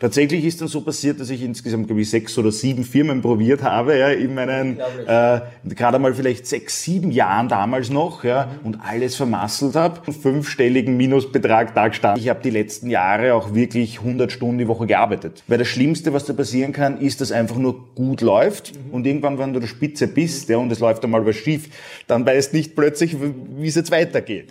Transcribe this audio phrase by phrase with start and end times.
[0.00, 3.62] Tatsächlich ist dann so passiert, dass ich insgesamt, glaube ich, sechs oder sieben Firmen probiert
[3.62, 8.66] habe, ja, in meinen, äh, gerade mal vielleicht sechs, sieben Jahren damals noch, ja, mhm.
[8.66, 10.10] und alles vermasselt habe.
[10.10, 12.22] Fünfstelligen Minusbetrag da gestanden.
[12.22, 15.42] Ich habe die letzten Jahre auch wirklich 100 Stunden die Woche gearbeitet.
[15.48, 18.94] Weil das Schlimmste, was da passieren kann, ist, dass einfach nur gut läuft mhm.
[18.94, 21.68] und irgendwann, wenn du der Spitze bist, ja, und es läuft einmal was schief,
[22.06, 24.50] dann weißt nicht plötzlich, wie es jetzt weitergeht.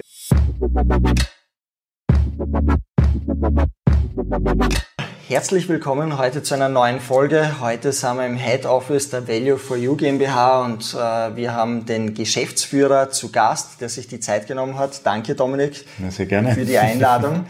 [5.30, 7.60] Herzlich willkommen heute zu einer neuen Folge.
[7.60, 11.86] Heute sind wir im Head Office der Value for You GmbH und äh, wir haben
[11.86, 15.06] den Geschäftsführer zu Gast, der sich die Zeit genommen hat.
[15.06, 16.56] Danke Dominik ja, sehr gerne.
[16.56, 17.46] für die Einladung.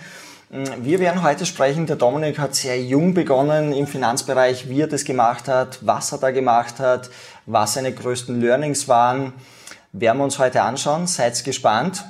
[0.82, 1.86] Wir werden heute sprechen.
[1.86, 6.18] Der Dominik hat sehr jung begonnen im Finanzbereich, wie er das gemacht hat, was er
[6.18, 7.10] da gemacht hat,
[7.46, 9.32] was seine größten Learnings waren.
[9.94, 11.08] Werden wir uns heute anschauen.
[11.08, 12.04] Seid gespannt.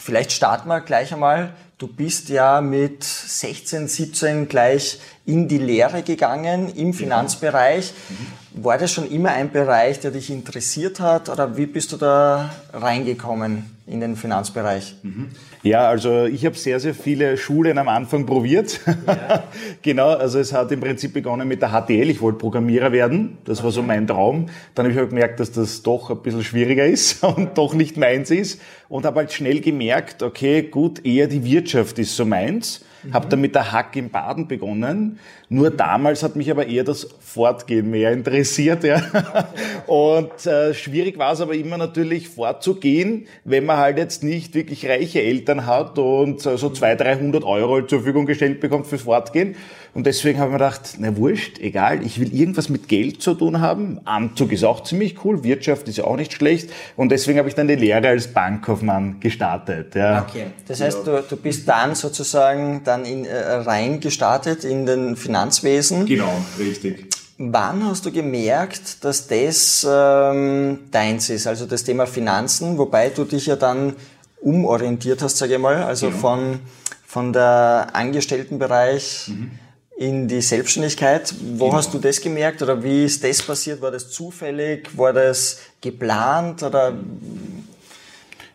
[0.00, 6.02] Vielleicht starten wir gleich einmal Du bist ja mit 16, 17 gleich in die Lehre
[6.02, 7.94] gegangen im Finanzbereich.
[8.10, 8.62] Mhm.
[8.62, 12.50] War das schon immer ein Bereich, der dich interessiert hat oder wie bist du da
[12.74, 14.96] reingekommen in den Finanzbereich?
[15.02, 15.30] Mhm.
[15.62, 18.80] Ja, also ich habe sehr, sehr viele Schulen am Anfang probiert.
[19.06, 19.44] Ja.
[19.82, 22.08] genau, also es hat im Prinzip begonnen mit der HTL.
[22.08, 23.36] Ich wollte Programmierer werden.
[23.44, 24.46] Das war so mein Traum.
[24.74, 27.98] Dann habe ich halt gemerkt, dass das doch ein bisschen schwieriger ist und doch nicht
[27.98, 28.60] meins ist.
[28.88, 32.82] Und habe halt schnell gemerkt, okay, gut, eher die Wirtschaft ist so meins.
[33.02, 33.14] Mhm.
[33.14, 35.18] Habe dann mit der Hack im Baden begonnen.
[35.48, 38.84] Nur damals hat mich aber eher das Fortgehen mehr interessiert.
[38.84, 39.02] Ja.
[39.86, 44.88] Und äh, schwierig war es aber immer natürlich fortzugehen, wenn man halt jetzt nicht wirklich
[44.88, 49.56] reiche Eltern hat und äh, so 200, 300 Euro zur Verfügung gestellt bekommt fürs Fortgehen.
[49.92, 53.34] Und deswegen habe ich mir gedacht, na wurscht, egal, ich will irgendwas mit Geld zu
[53.34, 54.00] tun haben.
[54.04, 56.70] Anzug ist auch ziemlich cool, Wirtschaft ist ja auch nicht schlecht.
[56.96, 59.94] Und deswegen habe ich dann die Lehre als Bankkaufmann gestartet.
[59.96, 60.26] Ja.
[60.28, 65.16] Okay, das heißt, du, du bist dann sozusagen dann in, äh, rein gestartet in den
[65.16, 66.06] Finanzwesen.
[66.06, 67.06] Genau, richtig.
[67.38, 73.24] Wann hast du gemerkt, dass das ähm, deins ist, also das Thema Finanzen, wobei du
[73.24, 73.94] dich ja dann
[74.40, 76.18] umorientiert hast, sage ich mal, also genau.
[76.18, 76.60] von,
[77.06, 79.50] von der Angestelltenbereich mhm
[80.00, 81.34] in die Selbstständigkeit.
[81.56, 81.76] Wo genau.
[81.76, 83.82] hast du das gemerkt oder wie ist das passiert?
[83.82, 84.88] War das zufällig?
[84.96, 86.94] War das geplant oder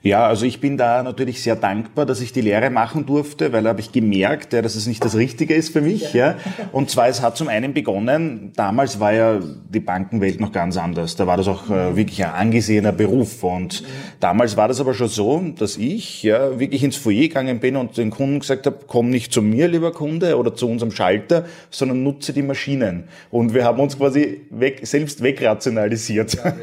[0.05, 3.63] ja, also ich bin da natürlich sehr dankbar, dass ich die Lehre machen durfte, weil
[3.63, 6.13] da habe ich gemerkt, ja, dass es nicht das Richtige ist für mich.
[6.13, 6.35] Ja.
[6.71, 11.15] Und zwar, es hat zum einen begonnen, damals war ja die Bankenwelt noch ganz anders.
[11.15, 13.43] Da war das auch äh, wirklich ein angesehener Beruf.
[13.43, 13.85] Und mhm.
[14.19, 17.97] damals war das aber schon so, dass ich ja wirklich ins Foyer gegangen bin und
[17.97, 22.03] den Kunden gesagt habe, komm nicht zu mir, lieber Kunde, oder zu unserem Schalter, sondern
[22.03, 23.05] nutze die Maschinen.
[23.31, 26.35] Und wir haben uns quasi weg, selbst wegrationalisiert.
[26.35, 26.53] Ja,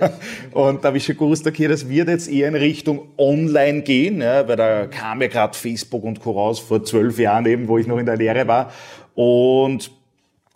[0.52, 4.20] und da habe ich schon gewusst, okay, das wird jetzt eher in Richtung online gehen,
[4.20, 6.32] ja, weil da kam ja gerade Facebook und Co.
[6.32, 8.70] raus vor zwölf Jahren eben, wo ich noch in der Lehre war.
[9.14, 9.90] Und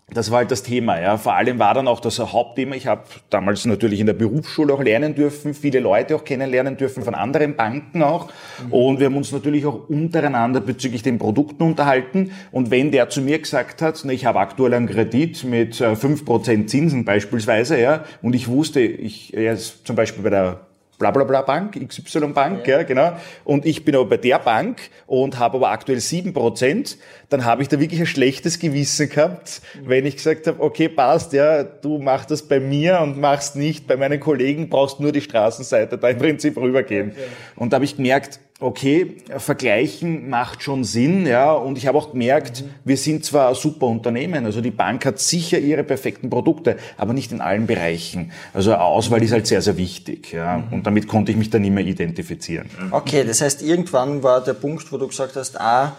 [0.09, 1.01] das war halt das Thema.
[1.01, 1.17] Ja.
[1.17, 2.77] Vor allem war dann auch das Hauptthema.
[2.77, 7.03] Ich habe damals natürlich in der Berufsschule auch lernen dürfen, viele Leute auch kennenlernen dürfen
[7.03, 8.29] von anderen Banken auch.
[8.65, 8.73] Mhm.
[8.73, 12.31] Und wir haben uns natürlich auch untereinander bezüglich den Produkten unterhalten.
[12.53, 16.67] Und wenn der zu mir gesagt hat, ich habe aktuell einen Kredit mit 5% äh,
[16.67, 20.61] Zinsen beispielsweise, ja, und ich wusste, ich, er ist zum Beispiel bei der
[20.99, 22.79] Blablabla Bank, XY Bank, ja.
[22.79, 22.83] ja.
[22.85, 23.13] genau.
[23.45, 26.97] Und ich bin aber bei der Bank und habe aber aktuell sieben Prozent,
[27.29, 29.89] dann habe ich da wirklich ein schlechtes Gewissen gehabt, mhm.
[29.89, 33.87] wenn ich gesagt habe, okay, passt, ja, du machst das bei mir und machst nicht
[33.87, 37.11] bei meinen Kollegen, brauchst nur die Straßenseite da im Prinzip rübergehen.
[37.11, 37.21] Okay.
[37.57, 42.13] Und da habe ich gemerkt, okay, vergleichen macht schon Sinn, ja, und ich habe auch
[42.13, 42.71] gemerkt, mhm.
[42.85, 47.13] wir sind zwar ein super Unternehmen, also die Bank hat sicher ihre perfekten Produkte, aber
[47.13, 48.33] nicht in allen Bereichen.
[48.55, 50.73] Also Auswahl ist halt sehr, sehr wichtig, ja, mhm.
[50.73, 52.71] und damit konnte ich mich dann immer identifizieren.
[52.91, 55.95] Okay, das heißt, irgendwann war der Punkt, wo du gesagt hast, ah,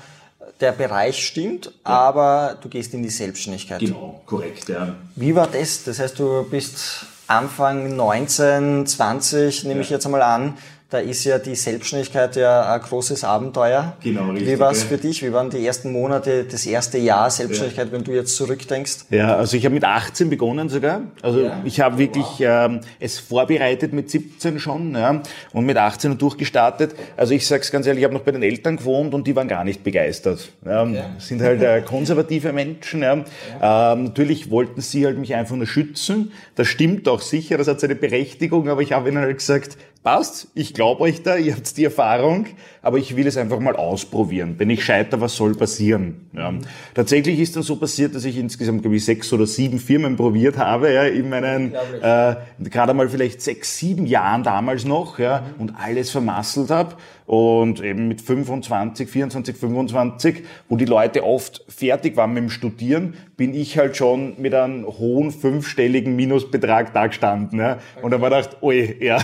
[0.59, 1.71] der Bereich stimmt, ja.
[1.83, 3.79] aber du gehst in die Selbstständigkeit.
[3.79, 4.95] Genau, korrekt, ja.
[5.15, 5.83] Wie war das?
[5.83, 9.81] Das heißt, du bist Anfang 19, 20, nehme ja.
[9.81, 10.57] ich jetzt einmal an,
[10.89, 13.97] da ist ja die Selbstständigkeit ja ein großes Abenteuer.
[14.01, 14.47] Genau, richtig.
[14.47, 15.21] Wie war es für dich?
[15.21, 17.91] Wie waren die ersten Monate, das erste Jahr Selbstständigkeit, ja.
[17.91, 19.07] wenn du jetzt zurückdenkst?
[19.09, 21.01] Ja, also ich habe mit 18 begonnen sogar.
[21.21, 21.61] Also ja.
[21.65, 22.69] ich habe wirklich wow.
[22.69, 26.95] ähm, es vorbereitet mit 17 schon ja, und mit 18 durchgestartet.
[27.17, 29.35] Also ich sage es ganz ehrlich, ich habe noch bei den Eltern gewohnt und die
[29.35, 30.53] waren gar nicht begeistert.
[30.65, 31.03] Ja, okay.
[31.17, 33.01] Sind halt äh, konservative Menschen.
[33.01, 33.25] Ja.
[33.59, 33.93] ja.
[33.93, 36.31] Ähm, natürlich wollten sie halt mich einfach nur schützen.
[36.55, 40.47] Das stimmt auch sicher, das hat seine Berechtigung, aber ich habe ihnen halt gesagt, passt,
[40.55, 42.45] ich glaube euch da, ihr habt die Erfahrung,
[42.81, 44.55] aber ich will es einfach mal ausprobieren.
[44.57, 46.29] Wenn ich scheiter, was soll passieren?
[46.31, 46.53] Ja.
[46.93, 50.57] Tatsächlich ist dann so passiert, dass ich insgesamt, glaube ich, sechs oder sieben Firmen probiert
[50.57, 55.61] habe, ja, in meinen, äh, gerade mal vielleicht sechs, sieben Jahren damals noch, ja, mhm.
[55.61, 56.95] und alles vermasselt habe
[57.27, 63.15] und eben mit 25, 24, 25, wo die Leute oft fertig waren mit dem Studieren,
[63.35, 67.59] bin ich halt schon mit einem hohen fünfstelligen Minusbetrag da gestanden.
[67.59, 67.73] Ja.
[67.73, 68.05] Okay.
[68.05, 69.21] Und dann war gedacht, oi, ja,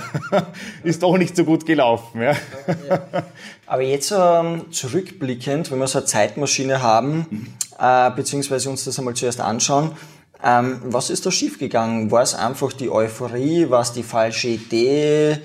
[0.84, 2.22] ist doch nicht so gut gelaufen.
[2.22, 2.36] Ja.
[3.66, 9.14] Aber jetzt ähm, zurückblickend, wenn wir so eine Zeitmaschine haben, äh, beziehungsweise uns das einmal
[9.14, 9.92] zuerst anschauen,
[10.44, 12.12] ähm, was ist da schiefgegangen?
[12.12, 13.70] War es einfach die Euphorie?
[13.70, 15.40] War es die falsche Idee?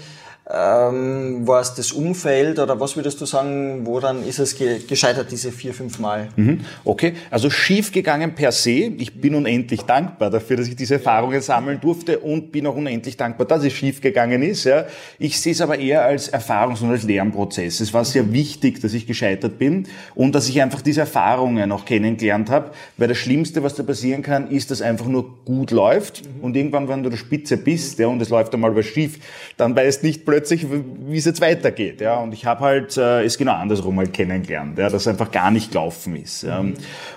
[0.50, 5.31] Ähm, war es das Umfeld oder was würdest du sagen, woran ist es ge gescheitert,
[5.31, 6.29] diese vier, fünf Mal?
[6.37, 6.61] Mhm.
[6.87, 8.71] Okay, also schiefgegangen per se.
[8.71, 13.19] Ich bin unendlich dankbar dafür, dass ich diese Erfahrungen sammeln durfte und bin auch unendlich
[13.19, 14.65] dankbar, dass es schiefgegangen ist.
[14.65, 14.87] Ja.
[15.19, 17.81] Ich sehe es aber eher als Erfahrungs- und als Lernprozess.
[17.81, 21.85] Es war sehr wichtig, dass ich gescheitert bin und dass ich einfach diese Erfahrungen auch
[21.85, 26.23] kennengelernt habe, weil das Schlimmste, was da passieren kann, ist, dass einfach nur gut läuft
[26.25, 26.45] mhm.
[26.45, 29.19] und irgendwann, wenn du der Spitze bist ja, und es läuft einmal was schief,
[29.59, 32.00] dann weißt nicht plötzlich, plötzlich, wie es jetzt weitergeht.
[32.00, 32.19] Ja?
[32.19, 34.88] Und ich habe halt äh, es genau andersrum halt kennengelernt, ja?
[34.88, 36.43] dass einfach gar nicht gelaufen ist.
[36.43, 36.64] Ja?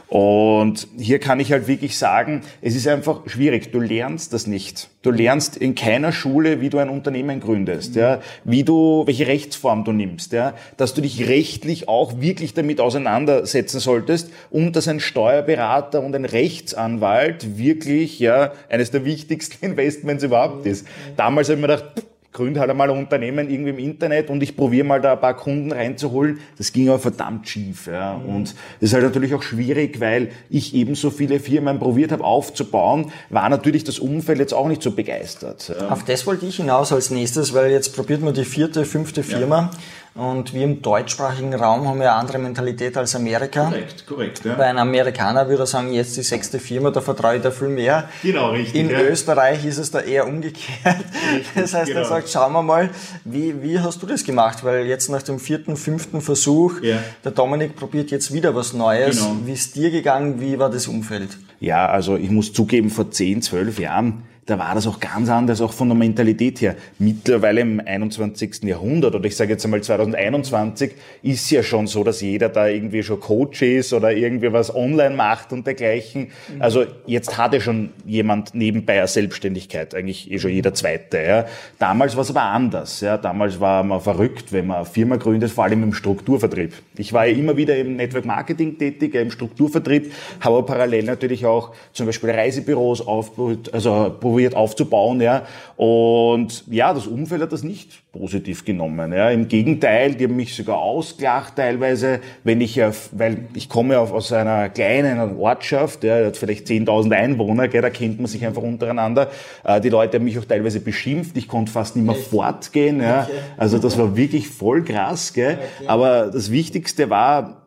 [0.07, 3.71] Und hier kann ich halt wirklich sagen, es ist einfach schwierig.
[3.71, 4.89] Du lernst das nicht.
[5.03, 9.83] Du lernst in keiner Schule, wie du ein Unternehmen gründest, ja, wie du, welche Rechtsform
[9.83, 15.00] du nimmst, ja, dass du dich rechtlich auch wirklich damit auseinandersetzen solltest und dass ein
[15.00, 20.85] Steuerberater und ein Rechtsanwalt wirklich, ja, eines der wichtigsten Investments überhaupt ist.
[21.15, 24.56] Damals habe ich mir gedacht, gründe halt einmal ein Unternehmen irgendwie im Internet und ich
[24.56, 26.39] probiere mal da ein paar Kunden reinzuholen.
[26.57, 27.88] Das ging aber verdammt schief.
[27.88, 28.18] Ja.
[28.18, 28.36] Mhm.
[28.36, 32.24] Und das ist halt natürlich auch schwierig, weil ich eben so viele Firmen probiert habe
[32.24, 35.75] aufzubauen, war natürlich das Umfeld jetzt auch nicht so begeistert.
[35.89, 39.72] Auf das wollte ich hinaus als nächstes, weil jetzt probiert man die vierte, fünfte Firma.
[39.74, 39.80] Ja.
[40.13, 43.66] Und wir im deutschsprachigen Raum haben ja eine andere Mentalität als Amerika.
[43.66, 44.42] Korrekt, korrekt.
[44.44, 44.56] Ja.
[44.56, 47.69] Bei einem Amerikaner würde er sagen, jetzt die sechste Firma, da vertraue ich da viel
[47.69, 48.10] mehr.
[48.22, 48.75] Genau, richtig.
[48.75, 49.00] In ja.
[49.00, 51.06] Österreich ist es da eher umgekehrt.
[51.34, 52.02] Richtig, das heißt, genau.
[52.02, 52.90] er sagt, schauen wir mal,
[53.24, 54.66] wie, wie hast du das gemacht?
[54.66, 56.98] Weil jetzt nach dem vierten, fünften Versuch, ja.
[57.24, 59.18] der Dominik probiert jetzt wieder was Neues.
[59.19, 59.38] Genau.
[59.46, 60.42] Wie ist dir gegangen?
[60.42, 61.38] Wie war das Umfeld?
[61.62, 65.62] Ja, also ich muss zugeben, vor zehn, zwölf Jahren da war das auch ganz anders,
[65.62, 66.76] auch von der Mentalität her.
[66.98, 68.64] Mittlerweile im 21.
[68.64, 73.04] Jahrhundert oder ich sage jetzt einmal 2021 ist ja schon so, dass jeder da irgendwie
[73.04, 76.30] schon Coach ist oder irgendwie was online macht und dergleichen.
[76.54, 76.62] Mhm.
[76.62, 81.22] Also jetzt hatte schon jemand nebenbei eine Selbstständigkeit, eigentlich eh schon jeder Zweite.
[81.22, 81.46] Ja.
[81.78, 83.02] Damals war es aber anders.
[83.02, 83.18] Ja.
[83.18, 86.74] Damals war man verrückt, wenn man eine Firma gründet, vor allem im Strukturvertrieb.
[86.98, 91.46] Ich war ja immer wieder im Network Marketing tätig, im Strukturvertrieb, habe aber parallel natürlich
[91.46, 95.44] auch zum Beispiel Reisebüros aufgebaut, also probiert aufzubauen, ja.
[95.75, 99.30] Und ja, das Umfeld hat das nicht positiv genommen, ja.
[99.30, 102.80] Im Gegenteil, die haben mich sogar ausgelacht teilweise, wenn ich,
[103.12, 108.19] weil ich komme aus einer kleinen Ortschaft, ja, hat vielleicht 10.000 Einwohner, gell, da kennt
[108.19, 109.30] man sich einfach untereinander.
[109.63, 113.28] Äh, die Leute haben mich auch teilweise beschimpft, ich konnte fast nicht mehr fortgehen, ja.
[113.57, 115.60] Also das war wirklich voll krass, gell.
[115.88, 117.61] Aber das Wichtigste war, äh,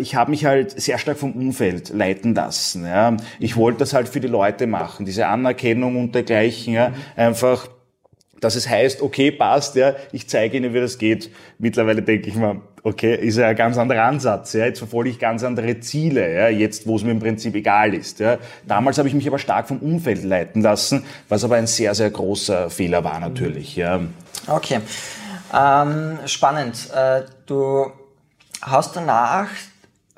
[0.00, 2.86] ich habe mich halt sehr stark vom Umfeld leiten lassen.
[2.86, 3.16] Ja.
[3.38, 6.72] Ich wollte das halt für die Leute machen, diese Anerkennung und dergleichen.
[6.72, 6.92] Ja.
[7.14, 7.68] Einfach,
[8.40, 11.30] dass es heißt, okay, passt, ja, ich zeige Ihnen, wie das geht.
[11.58, 14.54] Mittlerweile denke ich mir, okay, ist ja ein ganz anderer Ansatz.
[14.54, 14.64] Ja.
[14.64, 18.18] Jetzt verfolge ich ganz andere Ziele, ja, jetzt, wo es mir im Prinzip egal ist.
[18.18, 18.38] Ja.
[18.66, 22.10] Damals habe ich mich aber stark vom Umfeld leiten lassen, was aber ein sehr, sehr
[22.10, 23.76] großer Fehler war natürlich.
[23.76, 24.00] Ja.
[24.46, 24.80] Okay.
[25.52, 26.88] Ähm, spannend.
[26.94, 27.92] Äh, du
[28.62, 29.48] hast danach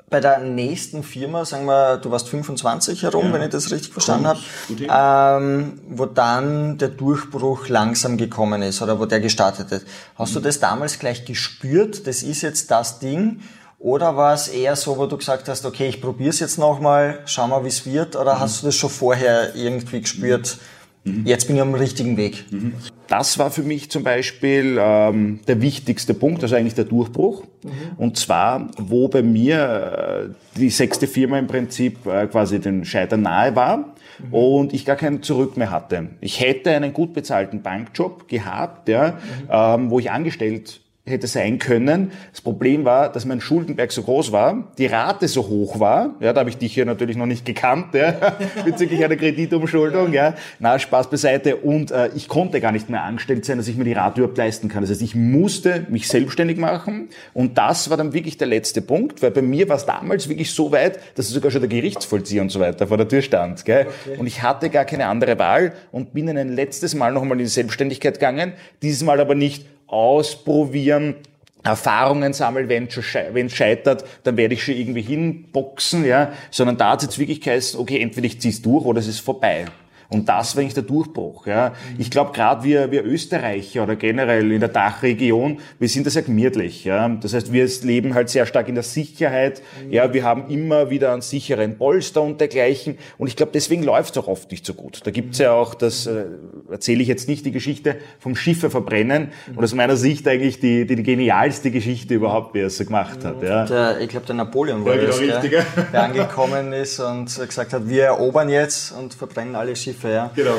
[0.09, 3.33] bei der nächsten Firma, sagen wir, du warst 25 herum, ja.
[3.33, 8.99] wenn ich das richtig verstanden habe, ähm, wo dann der Durchbruch langsam gekommen ist oder
[8.99, 9.87] wo der gestartet ist.
[10.15, 10.35] Hast mhm.
[10.35, 12.05] du das damals gleich gespürt?
[12.05, 13.41] Das ist jetzt das Ding?
[13.79, 17.19] Oder war es eher so, wo du gesagt hast, okay, ich probiere es jetzt nochmal,
[17.25, 18.15] schau mal, wie es wird?
[18.15, 18.39] Oder mhm.
[18.39, 20.57] hast du das schon vorher irgendwie gespürt?
[20.57, 21.25] Mhm Mhm.
[21.25, 22.45] Jetzt bin ich am richtigen Weg.
[22.51, 22.73] Mhm.
[23.07, 27.43] Das war für mich zum Beispiel ähm, der wichtigste Punkt, also eigentlich der Durchbruch.
[27.63, 27.69] Mhm.
[27.97, 33.21] Und zwar, wo bei mir äh, die sechste Firma im Prinzip äh, quasi den Scheitern
[33.21, 34.33] nahe war mhm.
[34.33, 36.09] und ich gar keinen Zurück mehr hatte.
[36.21, 39.49] Ich hätte einen gut bezahlten Bankjob gehabt, ja, mhm.
[39.49, 42.13] ähm, wo ich angestellt hätte sein können.
[42.31, 46.15] Das Problem war, dass mein Schuldenberg so groß war, die Rate so hoch war.
[46.21, 48.15] Ja, da habe ich dich ja natürlich noch nicht gekannt, ja,
[48.65, 50.13] bezüglich einer Kreditumschuldung.
[50.13, 51.57] Ja, na Spaß beiseite.
[51.57, 54.37] Und äh, ich konnte gar nicht mehr angestellt sein, dass ich mir die Rate überhaupt
[54.37, 54.81] leisten kann.
[54.81, 57.09] Das heißt, ich musste mich selbstständig machen.
[57.33, 60.53] Und das war dann wirklich der letzte Punkt, weil bei mir war es damals wirklich
[60.53, 63.65] so weit, dass sogar schon der Gerichtsvollzieher und so weiter vor der Tür stand.
[63.65, 63.87] Gell?
[64.05, 64.17] Okay.
[64.17, 67.43] Und ich hatte gar keine andere Wahl und bin dann ein letztes Mal nochmal in
[67.43, 68.53] die Selbstständigkeit gegangen.
[68.81, 71.15] Dieses Mal aber nicht ausprobieren,
[71.63, 76.99] Erfahrungen sammeln, wenn es scheitert, dann werde ich schon irgendwie hinboxen, ja, sondern da hat
[76.99, 79.65] es jetzt wirklich geheißen, okay, entweder ich zieh's durch oder es ist vorbei.
[80.13, 81.47] Und das war eigentlich der Durchbruch.
[81.47, 81.73] Ja.
[81.97, 86.21] Ich glaube, gerade wir, wir Österreicher oder generell in der Dachregion, wir sind da sehr
[86.21, 86.83] gemütlich.
[86.83, 87.09] Ja.
[87.09, 89.61] Das heißt, wir leben halt sehr stark in der Sicherheit.
[89.89, 92.97] Ja, wir haben immer wieder einen sicheren Polster und dergleichen.
[93.17, 95.01] Und ich glaube, deswegen läuft es auch oft nicht so gut.
[95.03, 96.25] Da gibt's ja auch, das äh,
[96.71, 99.29] erzähle ich jetzt nicht, die Geschichte vom Schiffe verbrennen.
[99.55, 102.85] Und aus meiner Sicht eigentlich die, die, die genialste Geschichte überhaupt, wie er es so
[102.85, 103.41] gemacht hat.
[103.41, 103.65] Ja.
[103.65, 107.87] Der, ich glaube, der Napoleon war ja, genau das, der angekommen ist und gesagt hat,
[107.87, 110.31] wir erobern jetzt und verbrennen alle Schiffe Hilfe, ja.
[110.35, 110.55] Genau.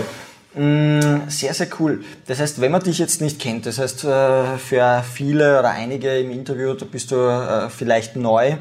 [0.57, 2.05] Mm, sehr, sehr cool.
[2.27, 6.17] Das heißt, wenn man dich jetzt nicht kennt, das heißt, äh, für viele oder einige
[6.19, 8.57] im Interview, da bist du äh, vielleicht neu.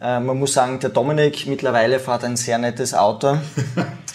[0.00, 3.38] Äh, man muss sagen, der Dominik mittlerweile fährt ein sehr nettes Auto.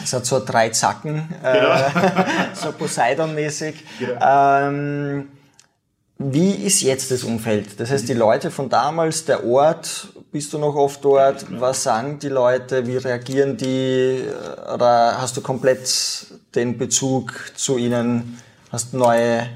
[0.03, 1.77] Es hat so drei Zacken, genau.
[2.55, 3.75] so Poseidon-mäßig.
[3.99, 4.19] Genau.
[4.21, 5.29] Ähm,
[6.31, 7.79] wie ist jetzt das Umfeld?
[7.79, 11.45] Das heißt, die Leute von damals, der Ort, bist du noch oft dort?
[11.59, 12.87] Was sagen die Leute?
[12.87, 14.23] Wie reagieren die?
[14.73, 16.25] Oder hast du komplett
[16.55, 18.39] den Bezug zu ihnen?
[18.71, 19.47] Hast neue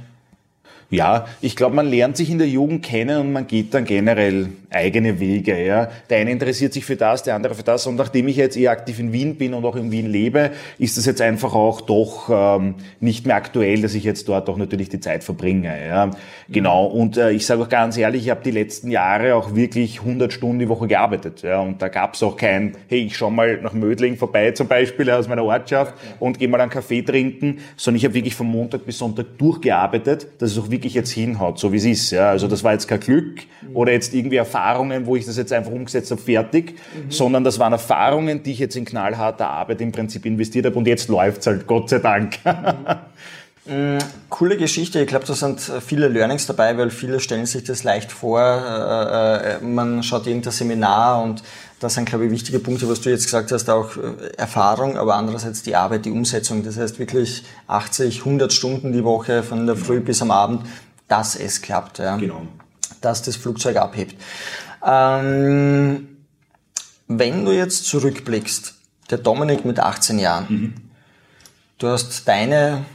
[0.90, 4.50] ja, ich glaube, man lernt sich in der Jugend kennen und man geht dann generell
[4.70, 5.62] eigene Wege.
[5.64, 5.90] Ja.
[6.10, 7.88] Der eine interessiert sich für das, der andere für das.
[7.88, 10.98] Und nachdem ich jetzt eher aktiv in Wien bin und auch in Wien lebe, ist
[10.98, 14.90] das jetzt einfach auch doch ähm, nicht mehr aktuell, dass ich jetzt dort auch natürlich
[14.90, 15.74] die Zeit verbringe.
[15.88, 16.12] Ja.
[16.50, 16.86] Genau.
[16.86, 20.32] Und äh, ich sage auch ganz ehrlich, ich habe die letzten Jahre auch wirklich 100
[20.32, 21.42] Stunden die Woche gearbeitet.
[21.44, 21.60] Ja.
[21.60, 25.10] Und da gab es auch kein, hey, ich schau mal nach Mödling vorbei zum Beispiel
[25.12, 28.86] aus meiner Ortschaft und gehe mal einen Kaffee trinken, sondern ich habe wirklich von Montag
[28.86, 32.12] bis Sonntag durchgearbeitet, dass es auch wirklich jetzt hinhaut, so wie es ist.
[32.12, 32.30] Ja.
[32.30, 33.42] Also das war jetzt kein Glück
[33.74, 37.12] oder jetzt irgendwie Erfahrungen, wo ich das jetzt einfach umgesetzt habe, fertig, mhm.
[37.12, 40.88] sondern das waren Erfahrungen, die ich jetzt in knallharter Arbeit im Prinzip investiert habe und
[40.88, 42.40] jetzt läuft's halt, Gott sei Dank.
[43.66, 43.98] Mhm.
[44.30, 45.02] Coole Geschichte.
[45.02, 48.40] Ich glaube, da sind viele Learnings dabei, weil viele stellen sich das leicht vor.
[48.42, 51.44] Äh, äh, man schaut irgendein Seminar und
[51.80, 55.16] das sind, glaube ich, wichtige Punkte, was du jetzt gesagt hast, auch äh, Erfahrung, aber
[55.16, 56.64] andererseits die Arbeit, die Umsetzung.
[56.64, 60.64] Das heißt wirklich 80, 100 Stunden die Woche von der Früh bis am Abend
[61.08, 62.18] dass es klappt, ja.
[62.18, 62.42] Genau.
[63.02, 64.16] dass das Flugzeug abhebt.
[64.86, 66.08] Ähm,
[67.08, 68.76] wenn du jetzt zurückblickst,
[69.10, 70.74] der Dominik mit 18 Jahren, mhm.
[71.78, 72.86] du hast deine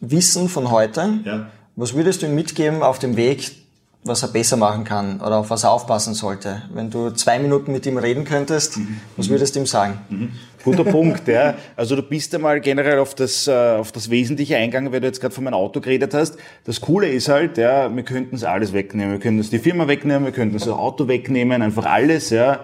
[0.00, 1.50] Wissen von heute, ja.
[1.76, 3.67] was würdest du ihm mitgeben auf dem Weg,
[4.04, 6.62] was er besser machen kann oder auf was er aufpassen sollte?
[6.72, 9.00] Wenn du zwei Minuten mit ihm reden könntest, mhm.
[9.16, 9.98] was würdest du ihm sagen?
[10.08, 10.32] Mhm.
[10.64, 11.54] Guter Punkt, ja.
[11.76, 15.20] Also du bist einmal generell auf das, äh, auf das Wesentliche eingegangen, weil du jetzt
[15.20, 16.36] gerade von meinem Auto geredet hast.
[16.64, 19.12] Das Coole ist halt, ja, wir könnten es alles wegnehmen.
[19.12, 22.60] Wir könnten es die Firma wegnehmen, wir könnten es das Auto wegnehmen, einfach alles, ja.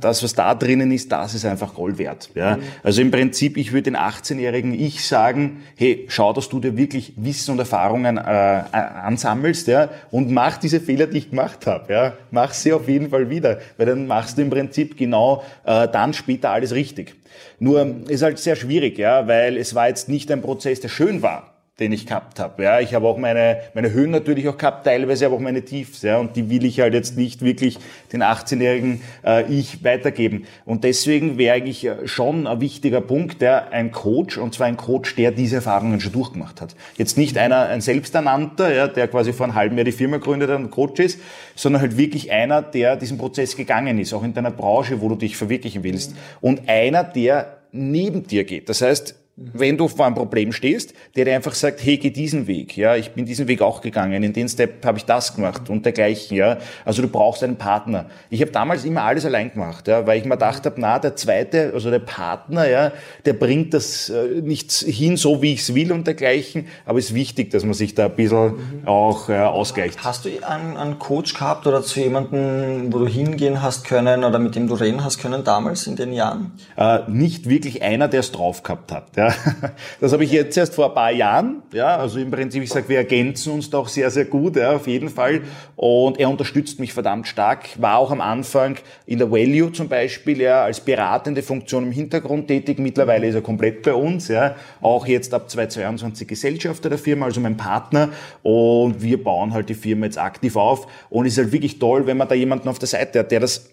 [0.00, 2.58] Das, was da drinnen ist, das ist einfach Gold wert, ja.
[2.82, 7.12] Also im Prinzip, ich würde den 18-jährigen Ich sagen, hey, schau, dass du dir wirklich
[7.16, 12.12] Wissen und Erfahrungen äh, ansammelst, ja, und mach diese Fehler, die ich gemacht habe, ja.
[12.30, 16.12] Mach sie auf jeden Fall wieder, weil dann machst du im Prinzip genau äh, dann
[16.12, 17.14] später alles richtig.
[17.58, 21.22] Nur ist halt sehr schwierig, ja, weil es war jetzt nicht ein Prozess, der schön
[21.22, 22.62] war den ich gehabt habe.
[22.62, 26.00] Ja, ich habe auch meine, meine Höhen natürlich auch gehabt, teilweise aber auch meine Tiefs.
[26.00, 27.78] Ja, und die will ich halt jetzt nicht wirklich
[28.12, 30.46] den 18-jährigen äh, Ich weitergeben.
[30.64, 34.78] Und deswegen wäre eigentlich äh, schon ein wichtiger Punkt, der ein Coach, und zwar ein
[34.78, 36.74] Coach, der diese Erfahrungen schon durchgemacht hat.
[36.96, 40.48] Jetzt nicht einer, ein Selbsternannter, ja, der quasi vor einem halben Jahr die Firma gründet
[40.48, 41.20] und Coach ist,
[41.54, 45.16] sondern halt wirklich einer, der diesen Prozess gegangen ist, auch in deiner Branche, wo du
[45.16, 46.14] dich verwirklichen willst.
[46.40, 48.70] Und einer, der neben dir geht.
[48.70, 52.46] Das heißt, wenn du vor einem Problem stehst, der dir einfach sagt, hey, geh diesen
[52.46, 55.68] Weg, ja, ich bin diesen Weg auch gegangen, in den Step habe ich das gemacht
[55.68, 56.56] und dergleichen, ja.
[56.86, 58.06] Also du brauchst einen Partner.
[58.30, 61.16] Ich habe damals immer alles allein gemacht, ja, weil ich mir gedacht habe, na, der
[61.16, 62.92] zweite, also der Partner, ja,
[63.26, 67.10] der bringt das äh, nicht hin, so wie ich es will und dergleichen, aber es
[67.10, 68.86] ist wichtig, dass man sich da ein bisschen mhm.
[68.86, 70.02] auch äh, ausgleicht.
[70.02, 74.38] Hast du einen, einen Coach gehabt oder zu jemandem, wo du hingehen hast können oder
[74.38, 76.52] mit dem du reden hast können damals in den Jahren?
[76.78, 79.25] Äh, nicht wirklich einer, der es drauf gehabt hat, ja
[80.00, 81.62] Das habe ich jetzt erst vor ein paar Jahren.
[81.72, 84.86] Ja, also im Prinzip, ich sage, wir ergänzen uns doch sehr, sehr gut, ja, auf
[84.86, 85.42] jeden Fall.
[85.74, 87.68] Und er unterstützt mich verdammt stark.
[87.78, 92.48] War auch am Anfang in der Value zum Beispiel, ja, als beratende Funktion im Hintergrund
[92.48, 92.78] tätig.
[92.78, 94.54] Mittlerweile ist er komplett bei uns, ja.
[94.80, 98.10] Auch jetzt ab 2022 Gesellschafter der Firma, also mein Partner.
[98.42, 100.86] Und wir bauen halt die Firma jetzt aktiv auf.
[101.10, 103.40] Und es ist halt wirklich toll, wenn man da jemanden auf der Seite hat, der
[103.40, 103.70] das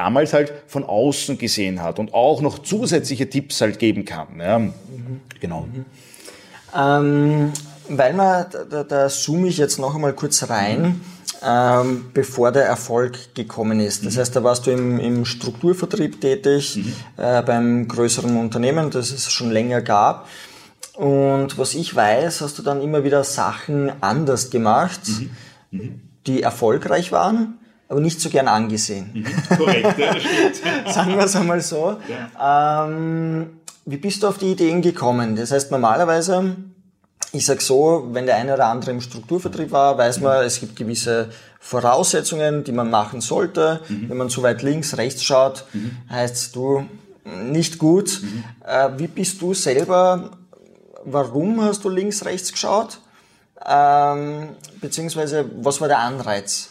[0.00, 4.28] damals halt von außen gesehen hat und auch noch zusätzliche Tipps halt geben kann.
[4.40, 4.58] Ja.
[4.58, 4.72] Mhm.
[5.40, 5.66] Genau.
[5.70, 5.84] Mhm.
[6.74, 7.52] Ähm,
[7.88, 11.02] weil man, da, da zoome ich jetzt noch einmal kurz rein,
[11.46, 14.06] ähm, bevor der Erfolg gekommen ist.
[14.06, 14.20] Das mhm.
[14.20, 16.94] heißt, da warst du im, im Strukturvertrieb tätig, mhm.
[17.18, 20.28] äh, beim größeren Unternehmen, das es schon länger gab.
[20.94, 25.30] Und was ich weiß, hast du dann immer wieder Sachen anders gemacht, mhm.
[25.72, 26.00] mhm.
[26.26, 27.59] die erfolgreich waren
[27.90, 29.10] aber nicht so gern angesehen.
[29.12, 30.86] Mhm, korrekt, ja, stimmt.
[30.88, 31.96] Sagen wir es einmal so.
[32.08, 32.86] Ja.
[32.86, 33.50] Ähm,
[33.84, 35.34] wie bist du auf die Ideen gekommen?
[35.34, 36.54] Das heißt, normalerweise,
[37.32, 40.76] ich sag so, wenn der eine oder andere im Strukturvertrieb war, weiß man, es gibt
[40.76, 43.80] gewisse Voraussetzungen, die man machen sollte.
[43.88, 44.08] Mhm.
[44.08, 45.96] Wenn man zu weit links, rechts schaut, mhm.
[46.08, 46.86] heißt du
[47.24, 48.20] nicht gut.
[48.22, 48.44] Mhm.
[48.68, 50.30] Äh, wie bist du selber,
[51.04, 53.00] warum hast du links, rechts geschaut?
[53.66, 56.70] Ähm, beziehungsweise, was war der Anreiz?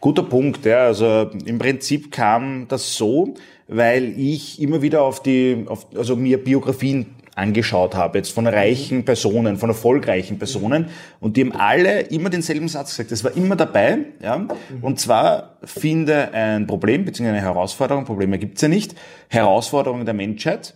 [0.00, 0.86] Guter Punkt, ja.
[0.86, 3.34] Also im Prinzip kam das so,
[3.66, 9.04] weil ich immer wieder auf die, auf, also mir Biografien angeschaut habe, jetzt von reichen
[9.04, 10.88] Personen, von erfolgreichen Personen,
[11.20, 13.12] und die haben alle immer denselben Satz gesagt.
[13.12, 14.46] Das war immer dabei, ja.
[14.82, 18.96] Und zwar finde ein Problem, beziehungsweise eine Herausforderung, Probleme gibt's ja nicht,
[19.28, 20.74] Herausforderung der Menschheit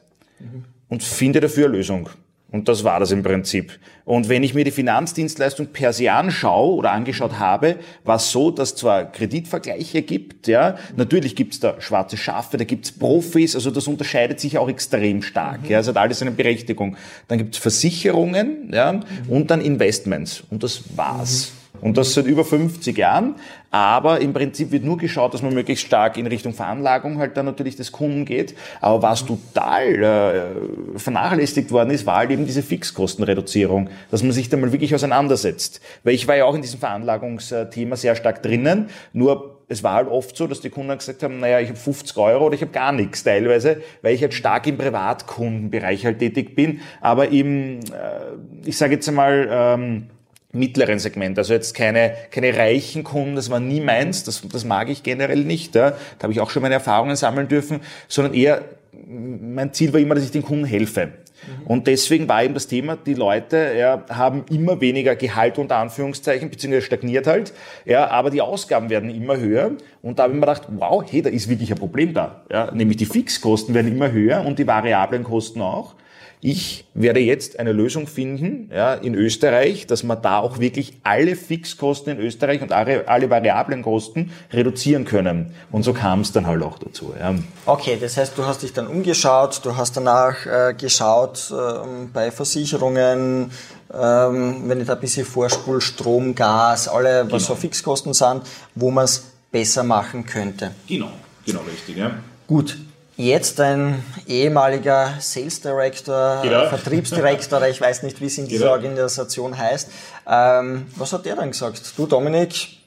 [0.89, 2.09] und finde dafür eine Lösung.
[2.53, 3.79] Und das war das im Prinzip.
[4.05, 8.51] Und wenn ich mir die Finanzdienstleistung per se anschaue oder angeschaut habe, war es so,
[8.51, 13.55] dass zwar Kreditvergleiche gibt, ja, natürlich gibt es da schwarze Schafe, da gibt es Profis,
[13.55, 15.69] also das unterscheidet sich auch extrem stark.
[15.69, 16.97] Ja, es hat alles eine Berechtigung.
[17.29, 20.45] Dann gibt es Versicherungen, ja, und dann Investments.
[20.51, 21.53] Und das war's.
[21.81, 23.35] Und das seit über 50 Jahren.
[23.71, 27.47] Aber im Prinzip wird nur geschaut, dass man möglichst stark in Richtung Veranlagung halt dann
[27.47, 28.55] natürlich des Kunden geht.
[28.81, 30.03] Aber was total
[30.95, 34.95] äh, vernachlässigt worden ist, war halt eben diese Fixkostenreduzierung, dass man sich da mal wirklich
[34.95, 35.81] auseinandersetzt.
[36.05, 38.91] Weil ich war ja auch in diesem Veranlagungsthema sehr stark drinnen.
[39.15, 42.17] Nur es war halt oft so, dass die Kunden gesagt haben, naja, ich habe 50
[42.19, 46.55] Euro oder ich habe gar nichts teilweise, weil ich halt stark im Privatkundenbereich halt tätig
[46.55, 46.81] bin.
[47.01, 50.07] Aber im, äh, ich sage jetzt einmal, ähm,
[50.53, 51.39] mittleren Segment.
[51.39, 55.45] Also jetzt keine, keine reichen Kunden, das war nie meins, das, das mag ich generell
[55.45, 55.75] nicht.
[55.75, 55.93] Ja.
[56.19, 58.63] Da habe ich auch schon meine Erfahrungen sammeln dürfen, sondern eher,
[59.07, 61.09] mein Ziel war immer, dass ich den Kunden helfe.
[61.65, 66.51] Und deswegen war eben das Thema, die Leute ja, haben immer weniger Gehalt unter Anführungszeichen,
[66.51, 67.53] beziehungsweise stagniert halt,
[67.85, 69.73] ja, aber die Ausgaben werden immer höher.
[70.03, 72.43] Und da habe ich mir gedacht, wow, hey, da ist wirklich ein Problem da.
[72.51, 75.95] Ja, nämlich die Fixkosten werden immer höher und die variablen Kosten auch.
[76.45, 81.37] Ich werde jetzt eine Lösung finden ja, in Österreich, dass man da auch wirklich alle
[81.37, 85.55] Fixkosten in Österreich und alle, alle variablen Kosten reduzieren können.
[85.71, 87.15] Und so kam es dann halt auch dazu.
[87.17, 87.37] Ja.
[87.65, 92.33] Okay, das heißt, du hast dich dann umgeschaut, du hast danach äh, geschaut äh, bei
[92.33, 93.53] Versicherungen,
[93.95, 97.39] ähm, wenn ich da ein bisschen vorspul, Strom, Gas, alle, was genau.
[97.39, 98.43] so Fixkosten sind,
[98.75, 100.73] wo man es besser machen könnte.
[100.89, 101.13] Genau,
[101.47, 101.99] genau richtig.
[101.99, 102.15] Ja.
[102.49, 102.79] Gut,
[103.17, 106.67] Jetzt ein ehemaliger Sales Director, genau.
[106.69, 108.73] Vertriebsdirektor, ich weiß nicht, wie es in dieser genau.
[108.73, 109.91] Organisation heißt.
[110.27, 111.93] Ähm, was hat der dann gesagt?
[111.97, 112.79] Du Dominik,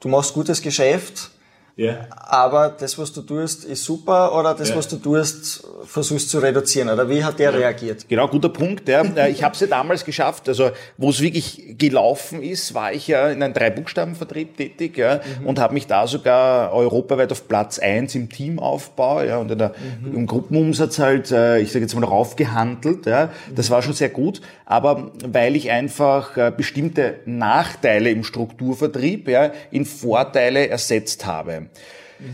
[0.00, 1.30] du machst gutes Geschäft,
[1.76, 2.06] ja.
[2.10, 4.76] Aber das, was du tust, ist super oder das, ja.
[4.76, 6.88] was du tust, versuchst zu reduzieren?
[6.88, 7.58] Oder wie hat der ja.
[7.58, 8.08] reagiert?
[8.08, 8.88] Genau, guter Punkt.
[8.88, 9.02] Ja.
[9.02, 10.48] Äh, ich habe es ja damals geschafft.
[10.48, 15.46] Also wo es wirklich gelaufen ist, war ich ja in einem Drei-Buchstaben-Vertrieb tätig ja, mhm.
[15.46, 19.72] und habe mich da sogar europaweit auf Platz eins im Teamaufbau ja, und in der,
[20.02, 20.14] mhm.
[20.14, 23.06] im Gruppenumsatz halt, äh, ich sage jetzt mal, raufgehandelt.
[23.06, 23.30] Ja.
[23.54, 24.40] Das war schon sehr gut.
[24.66, 31.59] Aber weil ich einfach äh, bestimmte Nachteile im Strukturvertrieb ja, in Vorteile ersetzt habe.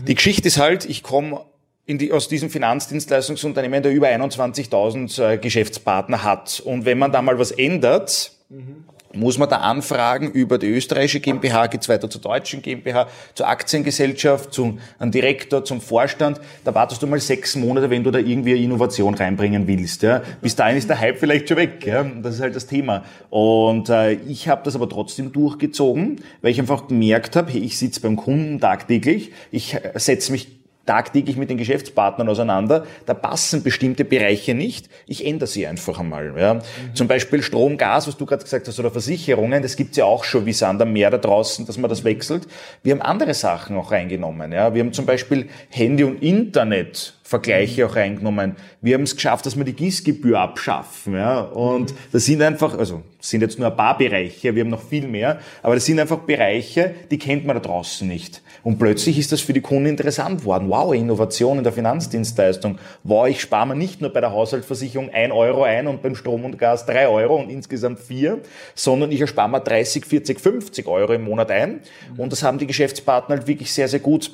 [0.05, 1.45] Die Geschichte ist halt, ich komme
[1.87, 6.59] die, aus diesem Finanzdienstleistungsunternehmen, der über 21.000 äh, Geschäftspartner hat.
[6.59, 8.83] Und wenn man da mal was ändert, mhm.
[9.17, 14.53] Muss man da anfragen über die österreichische GmbH, geht's weiter zur deutschen GmbH, zur Aktiengesellschaft,
[14.53, 16.39] zum einem Direktor, zum Vorstand.
[16.63, 20.03] Da wartest du mal sechs Monate, wenn du da irgendwie eine Innovation reinbringen willst.
[20.03, 20.21] Ja.
[20.41, 21.85] Bis dahin ist der Hype vielleicht schon weg.
[21.85, 22.03] Ja.
[22.03, 23.03] Das ist halt das Thema.
[23.29, 27.77] Und äh, ich habe das aber trotzdem durchgezogen, weil ich einfach gemerkt habe, hey, ich
[27.77, 30.56] sitze beim Kunden tagtäglich, ich setze mich
[30.87, 32.85] tagtäglich mit den Geschäftspartnern auseinander.
[33.05, 34.89] Da passen bestimmte Bereiche nicht.
[35.05, 36.33] Ich ändere sie einfach einmal.
[36.37, 36.55] Ja.
[36.55, 36.61] Mhm.
[36.93, 40.23] Zum Beispiel Strom, Gas, was du gerade gesagt hast, oder Versicherungen, das gibt's ja auch
[40.23, 42.47] schon wie Sand am Meer da draußen, dass man das wechselt.
[42.81, 44.51] Wir haben andere Sachen auch reingenommen.
[44.51, 44.73] Ja.
[44.73, 48.55] Wir haben zum Beispiel Handy und Internet Vergleiche auch reingenommen.
[48.79, 51.15] Wir haben es geschafft, dass wir die Gießgebühr abschaffen.
[51.15, 51.41] Ja?
[51.41, 55.05] Und das sind einfach, also sind jetzt nur ein paar Bereiche, wir haben noch viel
[55.09, 58.41] mehr, aber das sind einfach Bereiche, die kennt man da draußen nicht.
[58.67, 60.69] Und plötzlich ist das für die Kunden interessant worden.
[60.69, 62.79] Wow, Innovation in der Finanzdienstleistung.
[63.05, 66.43] Wow, ich spare mir nicht nur bei der Haushaltsversicherung ein Euro ein und beim Strom
[66.43, 68.39] und Gas drei Euro und insgesamt vier,
[68.75, 71.79] sondern ich erspare mir 30, 40, 50 Euro im Monat ein.
[72.17, 74.31] Und das haben die Geschäftspartner halt wirklich sehr, sehr gut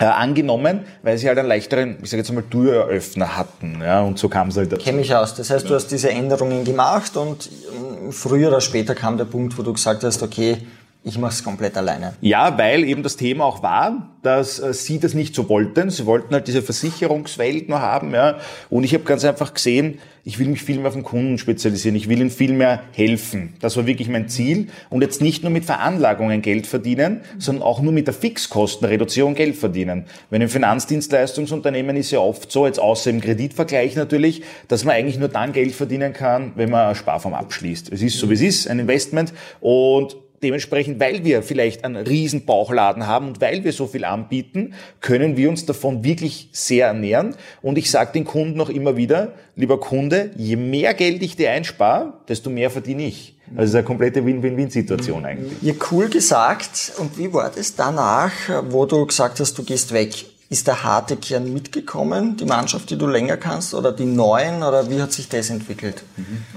[0.00, 3.82] äh, angenommen, weil sie halt einen leichteren, ich sage jetzt mal, Türöffner hatten.
[3.82, 4.82] Ja, und so kam es halt dazu.
[4.82, 5.36] Kenne mich aus.
[5.36, 9.56] Das heißt, du hast diese Änderungen gemacht und ähm, früher oder später kam der Punkt,
[9.56, 10.58] wo du gesagt hast, okay,
[11.02, 12.12] ich mache es komplett alleine.
[12.20, 15.88] Ja, weil eben das Thema auch war, dass äh, sie das nicht so wollten.
[15.88, 18.12] Sie wollten halt diese Versicherungswelt nur haben.
[18.12, 18.38] Ja.
[18.68, 21.96] Und ich habe ganz einfach gesehen, ich will mich viel mehr auf den Kunden spezialisieren.
[21.96, 23.54] Ich will ihnen viel mehr helfen.
[23.60, 24.68] Das war wirklich mein Ziel.
[24.90, 29.56] Und jetzt nicht nur mit Veranlagungen Geld verdienen, sondern auch nur mit der Fixkostenreduzierung Geld
[29.56, 30.04] verdienen.
[30.28, 35.18] Wenn im Finanzdienstleistungsunternehmen ist ja oft so, jetzt außer im Kreditvergleich natürlich, dass man eigentlich
[35.18, 37.90] nur dann Geld verdienen kann, wenn man eine Sparform abschließt.
[37.90, 39.32] Es ist so, wie es ist, ein Investment.
[39.60, 44.72] Und Dementsprechend, weil wir vielleicht einen riesen Bauchladen haben und weil wir so viel anbieten,
[45.00, 47.34] können wir uns davon wirklich sehr ernähren.
[47.60, 51.50] Und ich sage den Kunden auch immer wieder, lieber Kunde, je mehr Geld ich dir
[51.50, 53.36] einspare, desto mehr verdiene ich.
[53.50, 55.60] Also es ist eine komplette Win-Win-Win-Situation eigentlich.
[55.60, 56.92] Ja, cool gesagt.
[56.98, 58.32] Und wie war das danach,
[58.70, 60.24] wo du gesagt hast, du gehst weg?
[60.50, 64.90] Ist der harte Kern mitgekommen, die Mannschaft, die du länger kannst, oder die neuen, oder
[64.90, 66.02] wie hat sich das entwickelt?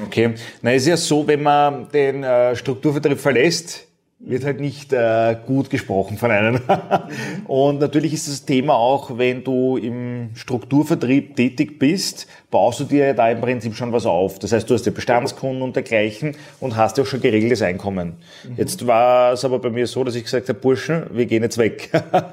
[0.03, 3.85] Okay, na ist ja so, wenn man den äh, Strukturvertrieb verlässt,
[4.25, 6.61] wird halt nicht äh, gut gesprochen von einem.
[7.47, 13.13] und natürlich ist das Thema auch, wenn du im Strukturvertrieb tätig bist, baust du dir
[13.13, 14.39] da im Prinzip schon was auf.
[14.39, 18.13] Das heißt, du hast ja Bestandskunden und dergleichen und hast ja auch schon geregeltes Einkommen.
[18.47, 18.53] Mhm.
[18.57, 21.57] Jetzt war es aber bei mir so, dass ich gesagt habe, Burschen, wir gehen jetzt
[21.57, 21.89] weg.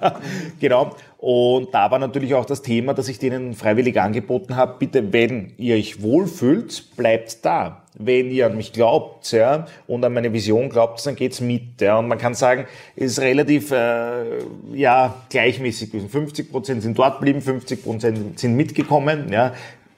[0.60, 0.94] genau.
[1.18, 5.52] Und da war natürlich auch das Thema, dass ich denen freiwillig angeboten habe, bitte, wenn
[5.58, 7.79] ihr euch wohlfühlt, bleibt da.
[8.02, 11.80] Wenn ihr an mich glaubt ja, und an meine Vision glaubt, dann geht's mit.
[11.80, 11.98] Ja.
[11.98, 14.38] Und man kann sagen, es ist relativ äh,
[14.72, 16.08] ja, gleichmäßig gewesen.
[16.08, 19.32] 50 Prozent sind dort geblieben, 50 Prozent sind mitgekommen.
[19.32, 19.52] Ja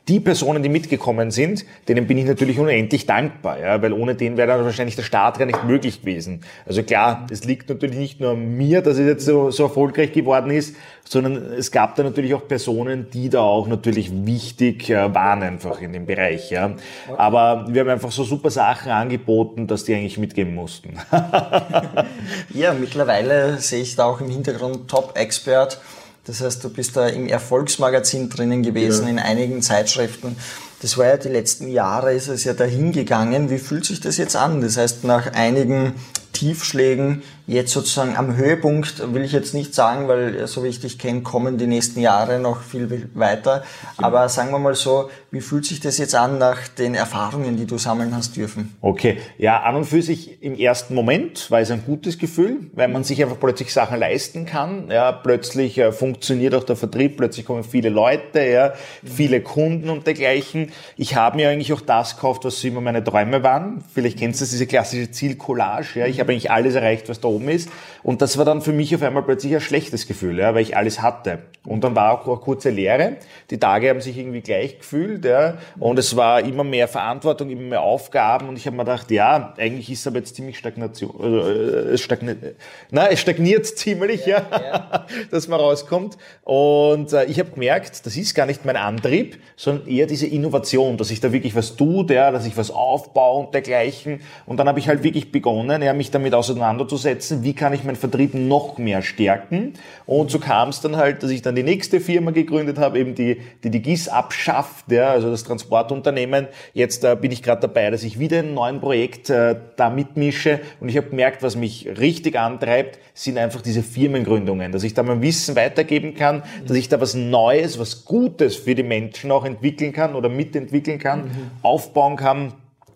[0.08, 4.36] die Personen, die mitgekommen sind, denen bin ich natürlich unendlich dankbar, ja, weil ohne den
[4.36, 6.40] wäre dann wahrscheinlich der Start gar nicht möglich gewesen.
[6.66, 10.12] Also klar, es liegt natürlich nicht nur an mir, dass es jetzt so, so erfolgreich
[10.12, 10.74] geworden ist,
[11.08, 15.80] sondern es gab da natürlich auch Personen, die da auch natürlich wichtig äh, waren einfach
[15.80, 16.50] in dem Bereich.
[16.50, 16.74] Ja.
[17.16, 20.94] Aber wir haben einfach so super Sachen angeboten, dass die eigentlich mitgeben mussten.
[22.50, 25.80] ja, mittlerweile sehe ich da auch im Hintergrund Top-Expert
[26.24, 29.10] das heißt, du bist da im Erfolgsmagazin drinnen gewesen, ja.
[29.10, 30.36] in einigen Zeitschriften.
[30.80, 33.50] Das war ja die letzten Jahre, ist es ja dahin gegangen.
[33.50, 34.60] Wie fühlt sich das jetzt an?
[34.60, 35.94] Das heißt, nach einigen
[36.32, 40.98] Tiefschlägen jetzt sozusagen am Höhepunkt, will ich jetzt nicht sagen, weil so wie ich dich
[40.98, 43.62] kenne, kommen die nächsten Jahre noch viel weiter.
[43.96, 47.66] Aber sagen wir mal so, wie fühlt sich das jetzt an nach den Erfahrungen, die
[47.66, 48.76] du sammeln hast dürfen?
[48.80, 52.88] Okay, ja, an und für sich im ersten Moment war es ein gutes Gefühl, weil
[52.88, 54.90] man sich einfach plötzlich Sachen leisten kann.
[54.90, 58.72] Ja, plötzlich äh, funktioniert auch der Vertrieb, plötzlich kommen viele Leute, ja,
[59.04, 60.70] viele Kunden und dergleichen.
[60.96, 63.82] Ich habe mir eigentlich auch das gekauft, was immer meine Träume waren.
[63.92, 66.00] Vielleicht kennst du diese klassische Zielcollage.
[66.00, 67.70] Ja, ich habe eigentlich alles erreicht, was da oben ist.
[68.02, 70.76] Und das war dann für mich auf einmal plötzlich ein schlechtes Gefühl, ja, weil ich
[70.76, 71.40] alles hatte.
[71.64, 73.18] Und dann war auch eine kurze Leere.
[73.50, 75.58] Die Tage haben sich irgendwie gleich gefühlt, ja.
[75.78, 78.48] Und es war immer mehr Verantwortung, immer mehr Aufgaben.
[78.48, 82.00] Und ich habe mir gedacht, ja, eigentlich ist aber jetzt ziemlich Stagnation, also, äh, es
[82.00, 82.56] stagniert,
[82.90, 85.06] na, es stagniert ziemlich, ja, ja.
[85.30, 86.18] dass man rauskommt.
[86.42, 90.96] Und äh, ich habe gemerkt, das ist gar nicht mein Antrieb, sondern eher diese Innovation,
[90.96, 94.20] dass ich da wirklich was tue, ja, dass ich was aufbaue und dergleichen.
[94.46, 97.96] Und dann habe ich halt wirklich begonnen, ja, mich damit auseinanderzusetzen, wie kann ich meinen
[97.96, 99.74] Vertrieb noch mehr stärken.
[100.06, 103.14] Und so kam es dann halt, dass ich dann die nächste Firma gegründet habe, eben
[103.14, 106.48] die die, die GIS abschafft, ja, also das Transportunternehmen.
[106.74, 110.60] Jetzt äh, bin ich gerade dabei, dass ich wieder ein neues Projekt äh, da mitmische
[110.80, 115.02] und ich habe gemerkt, was mich richtig antreibt, sind einfach diese Firmengründungen, dass ich da
[115.02, 119.44] mein Wissen weitergeben kann, dass ich da was Neues, was Gutes für die Menschen auch
[119.44, 121.50] entwickeln kann oder mitentwickeln kann, mhm.
[121.62, 122.54] aufbauen kann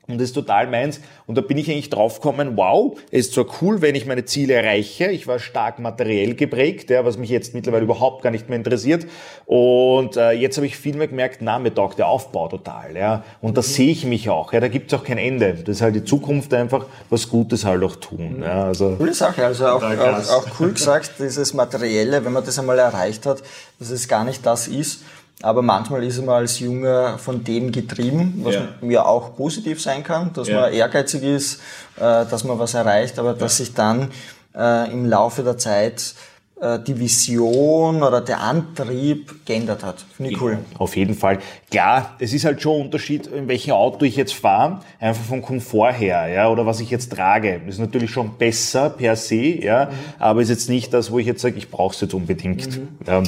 [0.08, 1.00] und das ist total meins.
[1.26, 4.54] Und da bin ich eigentlich draufgekommen, wow, es ist zwar cool, wenn ich meine Ziele
[4.54, 5.10] erreiche.
[5.10, 9.06] Ich war stark materiell geprägt, ja, was mich jetzt mittlerweile überhaupt gar nicht mehr interessiert.
[9.46, 12.96] Und äh, jetzt habe ich viel mehr gemerkt, na, mir taugt der Aufbau total.
[12.96, 13.24] Ja.
[13.40, 13.66] Und da mhm.
[13.66, 14.52] sehe ich mich auch.
[14.52, 15.54] Ja, da gibt es auch kein Ende.
[15.54, 18.42] Das ist halt die Zukunft einfach, was Gutes halt auch tun.
[18.42, 19.44] Ja, also, Coole Sache.
[19.44, 23.42] Also auch, auch, auch cool gesagt, dieses Materielle, wenn man das einmal erreicht hat,
[23.80, 25.02] dass es gar nicht das ist,
[25.42, 30.02] aber manchmal ist man als Junger von dem getrieben, was ja, ja auch positiv sein
[30.02, 30.62] kann, dass ja.
[30.62, 31.60] man ehrgeizig ist,
[31.96, 34.10] äh, dass man was erreicht, aber dass sich dann
[34.56, 36.14] äh, im Laufe der Zeit
[36.58, 40.06] äh, die Vision oder der Antrieb geändert hat.
[40.16, 40.58] Finde ich cool.
[40.78, 41.38] Auf jeden Fall.
[41.70, 45.42] Klar, es ist halt schon ein Unterschied, in welchem Auto ich jetzt fahre, einfach vom
[45.42, 47.60] Komfort her, ja, oder was ich jetzt trage.
[47.66, 49.90] Das ist natürlich schon besser per se, ja, mhm.
[50.18, 52.78] aber ist jetzt nicht das, wo ich jetzt sage, ich brauche es jetzt unbedingt.
[52.78, 52.88] Mhm.
[53.06, 53.22] Ja.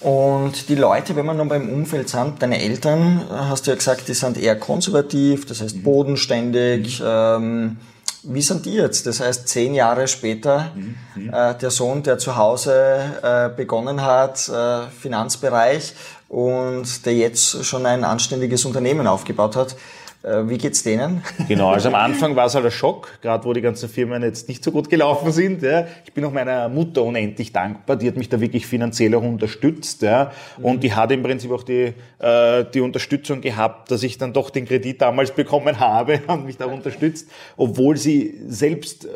[0.00, 4.06] Und die Leute, wenn wir noch beim Umfeld sind, deine Eltern, hast du ja gesagt,
[4.06, 7.02] die sind eher konservativ, das heißt bodenständig.
[7.04, 7.78] Ähm,
[8.22, 9.06] wie sind die jetzt?
[9.06, 11.32] Das heißt, zehn Jahre später, mhm.
[11.32, 15.94] äh, der Sohn, der zu Hause äh, begonnen hat, äh, Finanzbereich,
[16.28, 19.76] und der jetzt schon ein anständiges Unternehmen aufgebaut hat,
[20.22, 21.22] wie geht's denen?
[21.46, 24.48] Genau, also am Anfang war es halt ein Schock, gerade wo die ganzen Firmen jetzt
[24.48, 25.62] nicht so gut gelaufen sind.
[25.62, 25.86] Ja.
[26.04, 30.02] Ich bin auch meiner Mutter unendlich dankbar, die hat mich da wirklich finanziell auch unterstützt.
[30.02, 30.32] Ja.
[30.60, 30.80] Und mhm.
[30.80, 34.66] die hat im Prinzip auch die, äh, die Unterstützung gehabt, dass ich dann doch den
[34.66, 39.08] Kredit damals bekommen habe und mich da unterstützt, obwohl sie selbst äh,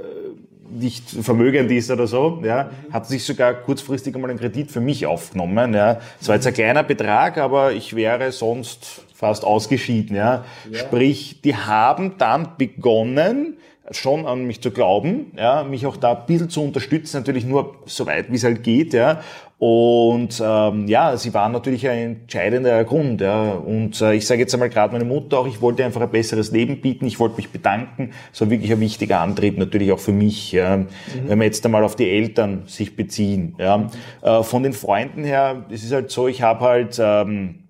[0.71, 5.05] nicht vermögend ist oder so, ja, hat sich sogar kurzfristig einmal einen Kredit für mich
[5.05, 5.75] aufgenommen.
[5.75, 6.01] Ja.
[6.21, 10.17] Es war jetzt ein kleiner Betrag, aber ich wäre sonst fast ausgeschieden.
[10.17, 10.45] Ja.
[10.69, 10.79] ja.
[10.79, 13.57] Sprich, die haben dann begonnen,
[13.93, 17.77] schon an mich zu glauben, ja, mich auch da ein bisschen zu unterstützen, natürlich nur
[17.87, 19.21] so weit, wie es halt geht, ja.
[19.59, 23.21] Und ähm, ja, sie waren natürlich ein entscheidender Grund.
[23.21, 23.53] Ja.
[23.53, 26.51] Und äh, ich sage jetzt einmal gerade meine Mutter auch, ich wollte einfach ein besseres
[26.51, 28.11] Leben bieten, ich wollte mich bedanken.
[28.33, 30.51] Das war wirklich ein wichtiger Antrieb, natürlich auch für mich.
[30.51, 30.79] Ja.
[30.79, 30.89] Mhm.
[31.27, 33.55] Wenn wir jetzt einmal auf die Eltern sich beziehen.
[33.61, 33.89] Ja.
[34.23, 36.99] Äh, von den Freunden her, es ist halt so, ich habe halt...
[37.01, 37.62] Ähm,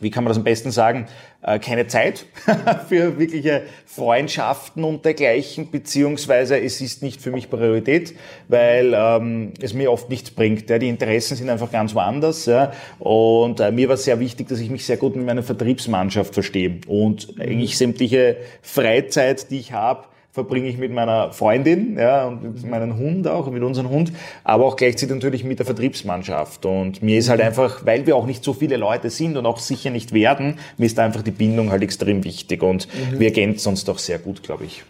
[0.00, 1.06] wie kann man das am besten sagen,
[1.42, 2.26] äh, keine Zeit
[2.88, 8.14] für wirkliche Freundschaften und dergleichen, beziehungsweise es ist nicht für mich Priorität,
[8.48, 10.68] weil ähm, es mir oft nichts bringt.
[10.70, 10.78] Ja.
[10.78, 12.46] Die Interessen sind einfach ganz woanders.
[12.46, 12.72] Ja.
[12.98, 16.80] Und äh, mir war sehr wichtig, dass ich mich sehr gut mit meiner Vertriebsmannschaft verstehe
[16.86, 20.04] und eigentlich sämtliche Freizeit, die ich habe,
[20.34, 24.66] verbringe ich mit meiner Freundin ja, und mit meinem Hund auch, mit unserem Hund, aber
[24.66, 26.66] auch gleichzeitig natürlich mit der Vertriebsmannschaft.
[26.66, 27.46] Und mir ist halt mhm.
[27.46, 30.86] einfach, weil wir auch nicht so viele Leute sind und auch sicher nicht werden, mir
[30.86, 33.20] ist einfach die Bindung halt extrem wichtig und mhm.
[33.20, 34.82] wir ergänzen uns doch sehr gut, glaube ich.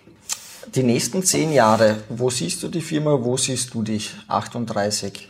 [0.72, 4.12] Die nächsten zehn Jahre, wo siehst du die Firma, wo siehst du dich?
[4.28, 5.28] 38.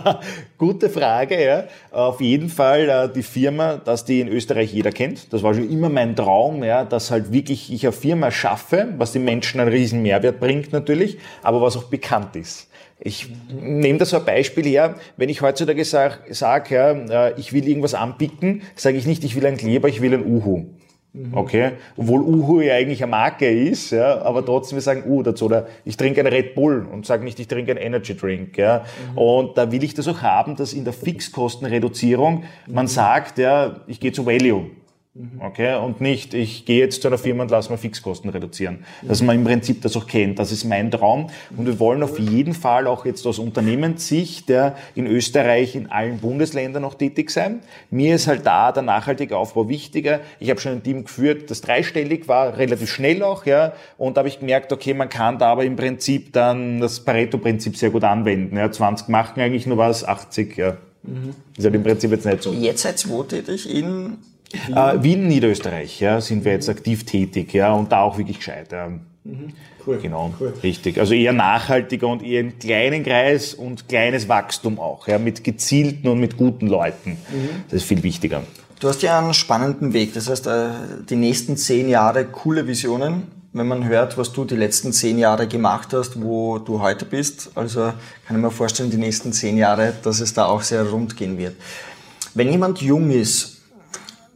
[0.58, 1.64] Gute Frage, ja.
[1.92, 5.32] Auf jeden Fall äh, die Firma, dass die in Österreich jeder kennt.
[5.32, 9.12] Das war schon immer mein Traum, ja, dass halt wirklich ich eine Firma schaffe, was
[9.12, 12.68] den Menschen einen riesen Mehrwert bringt natürlich, aber was auch bekannt ist.
[12.98, 17.52] Ich nehme da so ein Beispiel her, wenn ich heutzutage sage, sag, ja, äh, ich
[17.52, 20.66] will irgendwas anbieten, sage ich nicht, ich will einen Kleber, ich will ein Uhu.
[21.14, 21.36] Mhm.
[21.36, 21.72] Okay?
[21.96, 25.44] Obwohl Uhu ja eigentlich eine Marke ist, ja, aber trotzdem wir sagen U dazu.
[25.44, 28.56] Oder ich trinke einen Red Bull und sage nicht, ich trinke einen Energy Drink.
[28.56, 28.84] Ja.
[29.12, 29.18] Mhm.
[29.18, 32.88] Und da will ich das auch haben, dass in der Fixkostenreduzierung man mhm.
[32.88, 34.70] sagt, ja, ich gehe zu Value.
[35.14, 35.42] Mhm.
[35.42, 38.84] Okay, und nicht, ich gehe jetzt zu einer Firma und lasse mal Fixkosten reduzieren.
[39.02, 40.38] Dass man im Prinzip das auch kennt.
[40.38, 41.28] Das ist mein Traum.
[41.54, 46.18] Und wir wollen auf jeden Fall auch jetzt aus Unternehmenssicht ja, in Österreich in allen
[46.18, 47.60] Bundesländern noch tätig sein.
[47.90, 50.20] Mir ist halt da der nachhaltige Aufbau wichtiger.
[50.40, 53.74] Ich habe schon ein Team geführt, das dreistellig war, relativ schnell auch, ja.
[53.98, 57.76] Und da habe ich gemerkt, okay, man kann da aber im Prinzip dann das Pareto-Prinzip
[57.76, 58.56] sehr gut anwenden.
[58.56, 58.72] Ja.
[58.72, 60.78] 20 machen eigentlich nur was, 80, ja.
[61.02, 61.34] Mhm.
[61.54, 62.52] Ist halt im Prinzip jetzt nicht so.
[62.54, 63.68] Jetzt seid ihr wo tätig?
[63.68, 64.16] In
[64.52, 68.38] Wien, äh, Wien Niederösterreich, ja, sind wir jetzt aktiv tätig, ja, und da auch wirklich
[68.38, 68.72] gescheit.
[68.72, 68.88] Ja.
[68.88, 69.52] Mhm.
[69.84, 69.98] Cool.
[70.00, 70.52] Genau, cool.
[70.62, 70.98] richtig.
[70.98, 76.08] Also eher nachhaltiger und eher im kleinen Kreis und kleines Wachstum auch, ja, mit gezielten
[76.08, 77.12] und mit guten Leuten.
[77.32, 77.48] Mhm.
[77.68, 78.42] Das ist viel wichtiger.
[78.78, 80.14] Du hast ja einen spannenden Weg.
[80.14, 80.68] Das heißt, äh,
[81.08, 83.24] die nächsten zehn Jahre coole Visionen.
[83.52, 87.50] Wenn man hört, was du die letzten zehn Jahre gemacht hast, wo du heute bist,
[87.54, 87.92] also
[88.26, 91.36] kann ich mir vorstellen, die nächsten zehn Jahre, dass es da auch sehr rund gehen
[91.36, 91.54] wird.
[92.34, 93.51] Wenn jemand jung ist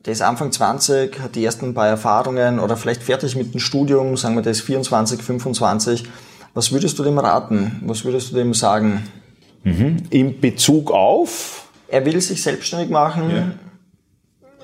[0.07, 4.17] der ist Anfang 20, hat die ersten paar Erfahrungen oder vielleicht fertig mit dem Studium,
[4.17, 6.05] sagen wir, der ist 24, 25.
[6.55, 7.83] Was würdest du dem raten?
[7.85, 9.03] Was würdest du dem sagen?
[9.65, 9.97] Mhm.
[10.11, 11.69] In Bezug auf?
[11.89, 13.31] Er will sich selbstständig machen.
[13.31, 13.53] Ja.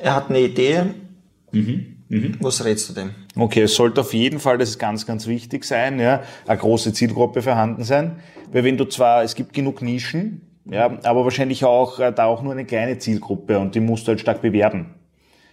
[0.01, 0.85] Er hat eine Idee.
[1.51, 1.97] Mhm.
[2.09, 2.37] Mhm.
[2.41, 3.11] Was rätst du dem?
[3.35, 6.93] Okay, es sollte auf jeden Fall, das ist ganz, ganz wichtig sein, ja, eine große
[6.93, 8.21] Zielgruppe vorhanden sein.
[8.53, 12.43] Weil wenn du zwar, es gibt genug Nischen, ja, aber wahrscheinlich auch äh, da auch
[12.43, 14.95] nur eine kleine Zielgruppe und die musst du halt stark bewerben.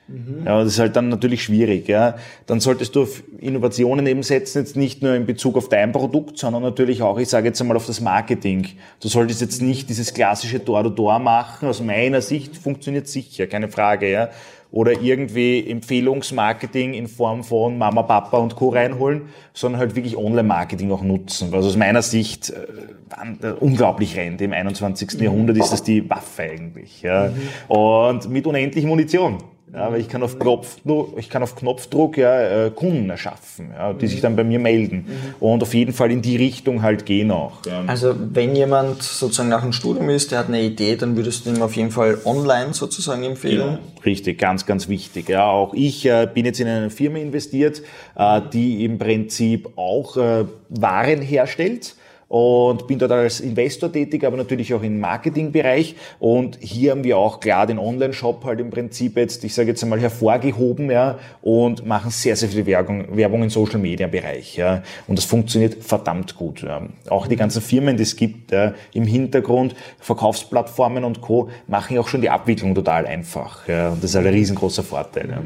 [0.10, 0.45] Mhm.
[0.45, 1.88] Ja, das ist halt dann natürlich schwierig.
[1.88, 2.15] Ja.
[2.48, 6.38] Dann solltest du auf Innovationen eben setzen, jetzt nicht nur in Bezug auf dein Produkt,
[6.38, 8.67] sondern natürlich auch, ich sage jetzt einmal, auf das Marketing.
[9.02, 11.69] Du solltest jetzt nicht dieses klassische Door-to-Door machen.
[11.69, 14.10] Aus meiner Sicht funktioniert sicher, keine Frage.
[14.10, 14.30] Ja.
[14.72, 18.69] Oder irgendwie Empfehlungsmarketing in Form von Mama, Papa und Co.
[18.69, 21.52] reinholen, sondern halt wirklich Online-Marketing auch nutzen.
[21.52, 24.41] Was aus meiner Sicht äh, unglaublich rennt.
[24.41, 25.15] Im 21.
[25.15, 25.24] Mhm.
[25.24, 27.02] Jahrhundert ist das die Waffe eigentlich.
[27.02, 27.30] Ja.
[27.30, 27.76] Mhm.
[27.76, 29.38] Und mit unendlich Munition.
[29.73, 33.93] Ja, weil ich kann auf Knopfdruck, ich kann auf Knopfdruck ja, äh, Kunden erschaffen, ja,
[33.93, 35.05] die sich dann bei mir melden.
[35.39, 37.65] Und auf jeden Fall in die Richtung halt gehen auch.
[37.65, 37.84] Ja.
[37.86, 41.51] Also wenn jemand sozusagen nach einem Studium ist, der hat eine Idee, dann würdest du
[41.51, 43.77] ihm auf jeden Fall online sozusagen empfehlen.
[44.03, 45.29] Richtig, ganz, ganz wichtig.
[45.29, 47.84] Ja, auch ich äh, bin jetzt in eine Firma investiert,
[48.15, 51.95] äh, die im Prinzip auch äh, Waren herstellt
[52.30, 55.96] und bin dort als Investor tätig, aber natürlich auch im Marketingbereich.
[56.20, 59.84] Und hier haben wir auch klar den Online-Shop halt im Prinzip jetzt, ich sage jetzt
[59.84, 64.56] einmal, hervorgehoben ja, und machen sehr, sehr viel Werbung, Werbung im Social-Media-Bereich.
[64.58, 64.84] Ja.
[65.08, 66.62] Und das funktioniert verdammt gut.
[66.62, 66.84] Ja.
[67.10, 72.02] Auch die ganzen Firmen, die es gibt ja, im Hintergrund, Verkaufsplattformen und Co., machen ja
[72.02, 73.68] auch schon die Abwicklung total einfach.
[73.68, 73.89] Ja.
[73.89, 75.30] Und das ist halt ein riesengroßer Vorteil.
[75.30, 75.42] Ja.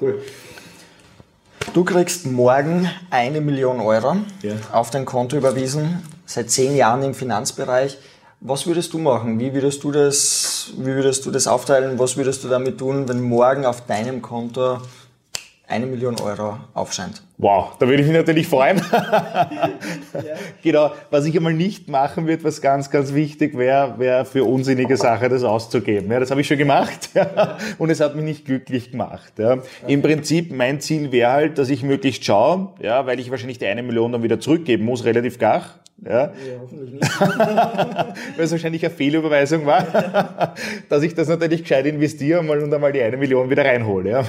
[0.00, 0.20] Cool.
[1.72, 4.54] Du kriegst morgen eine Million Euro ja.
[4.72, 7.98] auf dein Konto überwiesen seit zehn Jahren im Finanzbereich.
[8.40, 9.38] Was würdest du machen?
[9.38, 11.98] Wie würdest du das, wie würdest du das aufteilen?
[11.98, 14.78] Was würdest du damit tun, wenn morgen auf deinem Konto
[15.68, 17.22] eine Million Euro aufscheint?
[17.38, 18.80] Wow, da würde ich mich natürlich freuen.
[18.90, 19.50] ja.
[20.62, 24.96] Genau, was ich einmal nicht machen wird, was ganz, ganz wichtig wäre, wäre für unsinnige
[24.96, 26.10] Sache das auszugeben.
[26.10, 27.58] Ja, das habe ich schon gemacht ja.
[27.78, 29.32] und es hat mich nicht glücklich gemacht.
[29.38, 29.58] Ja.
[29.86, 33.66] Im Prinzip, mein Ziel wäre halt, dass ich möglichst schaue, ja, weil ich wahrscheinlich die
[33.66, 35.62] eine Million dann wieder zurückgeben muss, relativ gar.
[36.04, 37.20] Ja, hoffentlich nicht.
[37.20, 40.54] weil es wahrscheinlich eine Fehlüberweisung war,
[40.88, 44.10] dass ich das natürlich gescheit investiere und einmal die eine Million wieder reinhole.
[44.10, 44.24] Ja.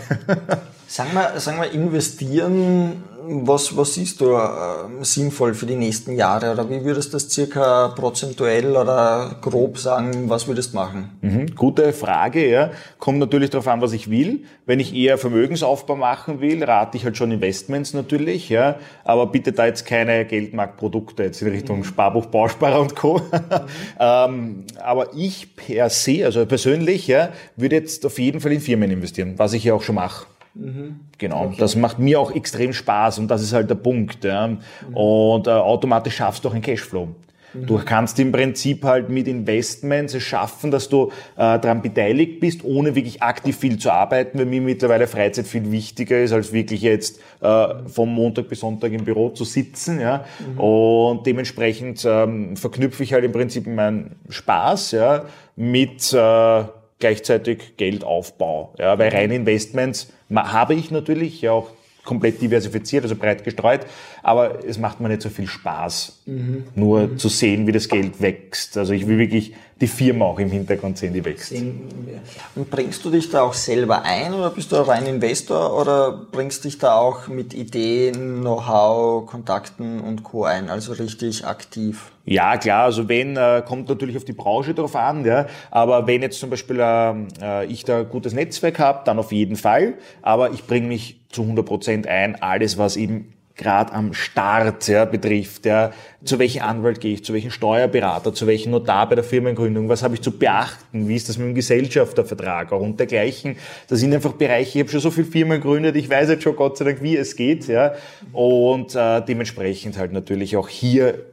[0.88, 6.52] Sagen wir, sagen wir investieren, was, was siehst du äh, sinnvoll für die nächsten Jahre?
[6.54, 11.18] Oder wie würdest du das circa prozentuell oder grob sagen, was würdest du machen?
[11.22, 12.72] Mhm, gute Frage, ja.
[13.00, 14.46] Kommt natürlich darauf an, was ich will.
[14.66, 18.78] Wenn ich eher Vermögensaufbau machen will, rate ich halt schon Investments natürlich, ja.
[19.04, 21.84] Aber bitte da jetzt keine Geldmarktprodukte jetzt in Richtung mhm.
[21.84, 23.18] Sparbuch, Bausparer und Co.
[23.18, 23.42] Mhm.
[24.00, 28.90] ähm, aber ich per se, also persönlich, ja, würde jetzt auf jeden Fall in Firmen
[28.90, 30.28] investieren, was ich ja auch schon mache.
[30.60, 31.00] Mhm.
[31.18, 31.56] Genau, okay.
[31.60, 34.24] das macht mir auch extrem Spaß und das ist halt der Punkt.
[34.24, 34.48] Ja.
[34.48, 34.60] Mhm.
[34.94, 37.08] Und äh, automatisch schaffst du auch einen Cashflow.
[37.54, 37.66] Mhm.
[37.66, 42.64] Du kannst im Prinzip halt mit Investments es schaffen, dass du äh, daran beteiligt bist,
[42.64, 46.82] ohne wirklich aktiv viel zu arbeiten, weil mir mittlerweile Freizeit viel wichtiger ist, als wirklich
[46.82, 50.00] jetzt äh, vom Montag bis Sonntag im Büro zu sitzen.
[50.00, 50.26] Ja?
[50.40, 50.60] Mhm.
[50.60, 56.64] Und dementsprechend ähm, verknüpfe ich halt im Prinzip meinen Spaß ja, mit äh,
[57.00, 58.74] gleichzeitig Geldaufbau.
[58.78, 61.72] Ja, weil reine Investments habe ich natürlich, ja auch
[62.04, 63.82] komplett diversifiziert, also breit gestreut,
[64.24, 66.66] aber es macht mir nicht so viel Spaß, mhm.
[66.76, 67.18] nur mhm.
[67.18, 68.78] zu sehen, wie das Geld wächst.
[68.78, 71.52] Also ich will wirklich die Firma auch im Hintergrund sehen, die wächst.
[71.52, 76.66] Und bringst du dich da auch selber ein oder bist du rein Investor oder bringst
[76.66, 80.46] dich da auch mit Ideen, Know-how, Kontakten und Co.
[80.46, 82.12] ein, also richtig aktiv?
[82.26, 86.22] Ja, klar, also wenn, äh, kommt natürlich auf die Branche drauf an, ja, aber wenn
[86.22, 90.52] jetzt zum Beispiel äh, ich da ein gutes Netzwerk habe, dann auf jeden Fall, aber
[90.52, 95.66] ich bringe mich zu 100 Prozent ein, alles was eben gerade am Start ja, betrifft.
[95.66, 95.92] Ja.
[96.24, 100.04] Zu welchem Anwalt gehe ich, zu welchem Steuerberater, zu welchem Notar bei der Firmengründung, was
[100.04, 103.58] habe ich zu beachten, wie ist das mit dem Gesellschaftervertrag auch und dergleichen.
[103.88, 106.56] Das sind einfach Bereiche, ich habe schon so viele Firmen gegründet, ich weiß jetzt schon
[106.56, 107.68] Gott sei Dank, wie es geht.
[107.68, 107.94] Ja.
[108.32, 111.26] Und äh, dementsprechend halt natürlich auch hier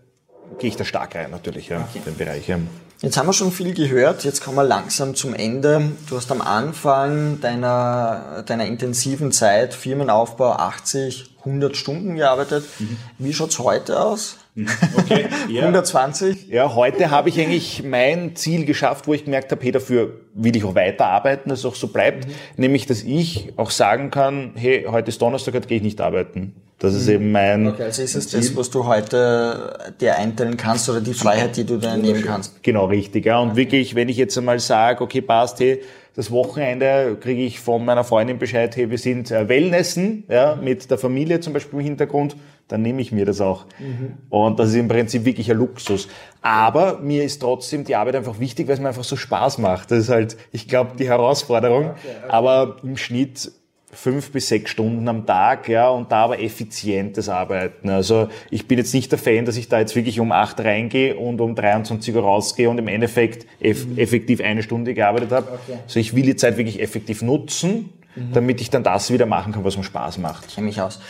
[0.58, 2.00] gehe ich da stark rein natürlich, ja, okay.
[2.04, 2.48] den Bereich.
[2.48, 2.58] Ja.
[3.04, 5.92] Jetzt haben wir schon viel gehört, jetzt kommen wir langsam zum Ende.
[6.08, 12.64] Du hast am Anfang deiner, deiner intensiven Zeit, Firmenaufbau, 80, 100 Stunden gearbeitet.
[12.78, 12.96] Mhm.
[13.18, 14.38] Wie schaut's heute aus?
[14.54, 14.68] Mhm.
[14.96, 15.60] Okay, ja.
[15.60, 16.48] 120?
[16.48, 20.56] Ja, heute habe ich eigentlich mein Ziel geschafft, wo ich gemerkt habe, hey, dafür will
[20.56, 22.26] ich auch weiterarbeiten, dass es auch so bleibt.
[22.26, 22.32] Mhm.
[22.56, 26.54] Nämlich, dass ich auch sagen kann, hey, heute ist Donnerstag, heute gehe ich nicht arbeiten.
[26.84, 27.66] Das ist eben mein.
[27.66, 31.64] Okay, also ist es das, was du heute dir einteilen kannst oder die Freiheit, die
[31.64, 32.62] du da nehmen kannst?
[32.62, 33.24] Genau, richtig.
[33.24, 33.38] Ja.
[33.38, 33.56] Und okay.
[33.56, 35.82] wirklich, wenn ich jetzt einmal sage, okay, passt, hey,
[36.14, 40.90] das Wochenende kriege ich von meiner Freundin Bescheid, hey, wir sind äh, Wellnessen, ja, mit
[40.90, 42.36] der Familie zum Beispiel im Hintergrund,
[42.68, 43.66] dann nehme ich mir das auch.
[43.78, 44.14] Mhm.
[44.30, 46.08] Und das ist im Prinzip wirklich ein Luxus.
[46.40, 49.90] Aber mir ist trotzdem die Arbeit einfach wichtig, weil es mir einfach so Spaß macht.
[49.90, 51.90] Das ist halt, ich glaube, die Herausforderung.
[51.90, 52.28] Okay, okay.
[52.28, 53.50] Aber im Schnitt
[53.94, 57.88] fünf bis sechs Stunden am Tag, ja, und da aber effizientes Arbeiten.
[57.88, 61.16] Also ich bin jetzt nicht der Fan, dass ich da jetzt wirklich um acht reingehe
[61.16, 63.98] und um 23 Uhr rausgehe und im Endeffekt eff mhm.
[63.98, 65.52] effektiv eine Stunde gearbeitet habe.
[65.52, 65.78] Okay.
[65.84, 68.32] Also ich will die Zeit wirklich effektiv nutzen, mhm.
[68.32, 70.44] damit ich dann das wieder machen kann, was mir Spaß macht.
[70.48, 71.00] Ich kenne mich aus.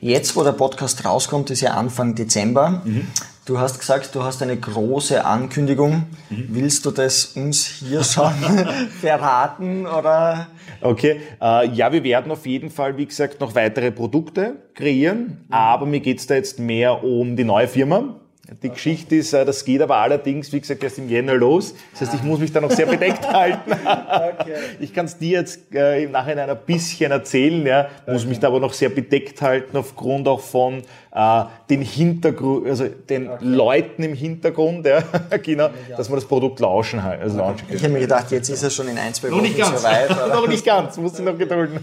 [0.00, 2.82] Jetzt, wo der Podcast rauskommt, ist ja Anfang Dezember.
[2.84, 3.06] Mhm.
[3.46, 6.04] Du hast gesagt, du hast eine große Ankündigung.
[6.30, 6.46] Mhm.
[6.48, 8.32] Willst du das uns hier schon
[9.00, 10.46] verraten oder?
[10.80, 15.52] Okay, äh, ja, wir werden auf jeden Fall, wie gesagt, noch weitere Produkte kreieren, mhm.
[15.52, 18.18] aber mir geht's da jetzt mehr um die neue Firma.
[18.62, 21.74] Die Geschichte ist, äh, das geht aber allerdings, wie gesagt, erst im Jänner los.
[21.92, 23.72] Das heißt, ich muss mich da noch sehr bedeckt halten.
[23.72, 24.56] Okay.
[24.80, 28.28] Ich kann es dir jetzt äh, im Nachhinein ein bisschen erzählen, ja, muss okay.
[28.28, 33.28] mich da aber noch sehr bedeckt halten aufgrund auch von äh, den Hintergrund, also den
[33.28, 33.44] okay.
[33.44, 35.02] Leuten im Hintergrund, ja,
[35.42, 37.22] genau, dass man das Produkt launchen halt.
[37.22, 39.42] Also launchen ich habe mir gedacht, jetzt ist er schon in ein, zwei Wochen noch
[39.42, 39.80] nicht ganz.
[39.80, 40.10] so weit.
[40.28, 41.80] noch nicht ganz, muss ich noch gedulden.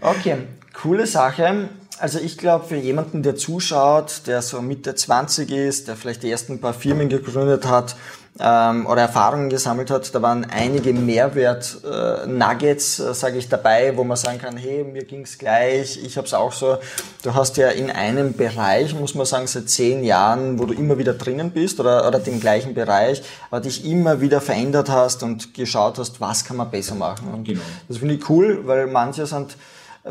[0.00, 0.36] okay,
[0.72, 1.68] coole Sache.
[1.98, 6.30] Also ich glaube, für jemanden, der zuschaut, der so Mitte 20 ist, der vielleicht die
[6.30, 7.94] ersten paar Firmen gegründet hat
[8.40, 14.02] ähm, oder Erfahrungen gesammelt hat, da waren einige Mehrwert-Nuggets, äh, äh, sage ich, dabei, wo
[14.02, 16.78] man sagen kann, hey, mir ging's gleich, ich habe es auch so.
[17.22, 20.98] Du hast ja in einem Bereich, muss man sagen, seit zehn Jahren, wo du immer
[20.98, 25.54] wieder drinnen bist oder, oder den gleichen Bereich, aber dich immer wieder verändert hast und
[25.54, 27.28] geschaut hast, was kann man besser machen.
[27.32, 27.62] Und genau.
[27.86, 29.56] Das finde ich cool, weil manche sind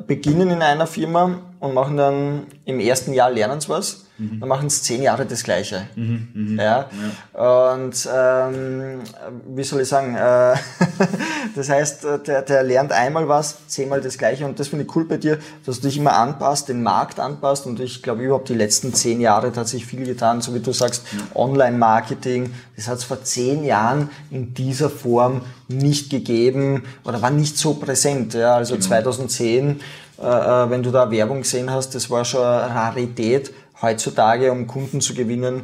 [0.01, 4.39] beginnen in einer Firma und machen dann im ersten Jahr lernen sie was, mhm.
[4.39, 5.87] dann machen sie zehn Jahre das Gleiche.
[5.95, 6.89] Mhm, mh, ja?
[7.35, 7.75] ja?
[7.77, 9.01] Und ähm,
[9.55, 10.55] wie soll ich sagen, äh,
[11.55, 15.05] das heißt, der, der lernt einmal was, zehnmal das Gleiche und das finde ich cool
[15.05, 18.55] bei dir, dass du dich immer anpasst, den Markt anpasst und ich glaube überhaupt die
[18.55, 21.39] letzten zehn Jahre hat sich viel getan, so wie du sagst, ja.
[21.39, 25.41] Online-Marketing, das hat es vor zehn Jahren in dieser Form
[25.73, 28.33] nicht gegeben oder war nicht so präsent.
[28.33, 28.55] Ja?
[28.55, 28.87] Also genau.
[28.87, 29.81] 2010,
[30.21, 33.53] äh, äh, wenn du da Werbung gesehen hast, das war schon eine Rarität.
[33.81, 35.63] Heutzutage, um Kunden zu gewinnen,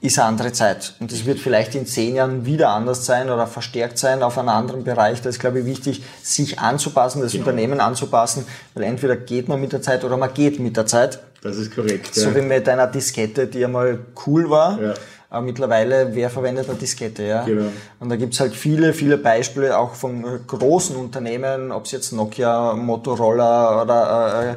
[0.00, 0.94] ist eine andere Zeit.
[1.00, 4.50] Und das wird vielleicht in zehn Jahren wieder anders sein oder verstärkt sein auf einem
[4.50, 5.22] anderen Bereich.
[5.22, 7.44] Da ist, glaube ich, wichtig, sich anzupassen, das genau.
[7.44, 11.20] Unternehmen anzupassen, weil entweder geht man mit der Zeit oder man geht mit der Zeit.
[11.42, 12.14] Das ist korrekt.
[12.14, 12.36] So ja.
[12.36, 14.80] wie mit deiner Diskette, die einmal cool war.
[14.80, 14.94] Ja
[15.28, 17.24] aber mittlerweile, wer verwendet eine Diskette?
[17.24, 17.44] Ja?
[17.44, 17.66] Genau.
[17.98, 22.12] Und da gibt's halt viele, viele Beispiele auch von äh, großen Unternehmen, ob es jetzt
[22.12, 24.56] Nokia, Motorola oder äh,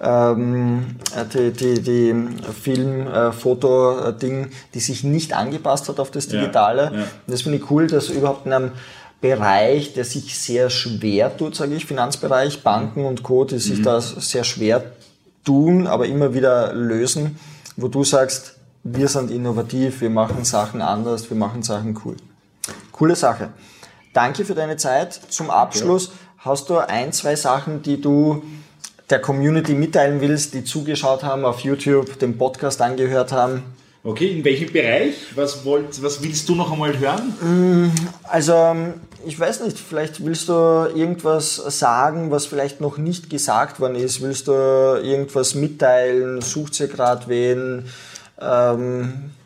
[0.00, 0.96] ähm,
[1.32, 2.14] die, die, die
[2.60, 6.84] Film-, äh, die sich nicht angepasst hat auf das Digitale.
[6.84, 7.02] Ja, ja.
[7.02, 8.72] Und das finde ich cool, dass überhaupt in einem
[9.20, 13.84] Bereich, der sich sehr schwer tut, sage ich, Finanzbereich, Banken und Co., die sich mhm.
[13.84, 14.82] da sehr schwer
[15.44, 17.38] tun, aber immer wieder lösen,
[17.76, 18.57] wo du sagst,
[18.92, 22.16] wir sind innovativ, wir machen Sachen anders, wir machen Sachen cool.
[22.92, 23.50] Coole Sache.
[24.12, 25.20] Danke für deine Zeit.
[25.28, 28.42] Zum Abschluss hast du ein, zwei Sachen, die du
[29.10, 33.62] der Community mitteilen willst, die zugeschaut haben auf YouTube, den Podcast angehört haben?
[34.04, 35.14] Okay, in welchem Bereich?
[35.34, 37.34] Was, wollt, was willst du noch einmal hören?
[37.40, 37.90] Mm,
[38.22, 38.76] also,
[39.26, 40.52] ich weiß nicht, vielleicht willst du
[40.94, 44.22] irgendwas sagen, was vielleicht noch nicht gesagt worden ist.
[44.22, 46.40] Willst du irgendwas mitteilen?
[46.40, 47.84] Sucht ihr gerade wen?
[48.40, 49.37] Ähm, Mhm,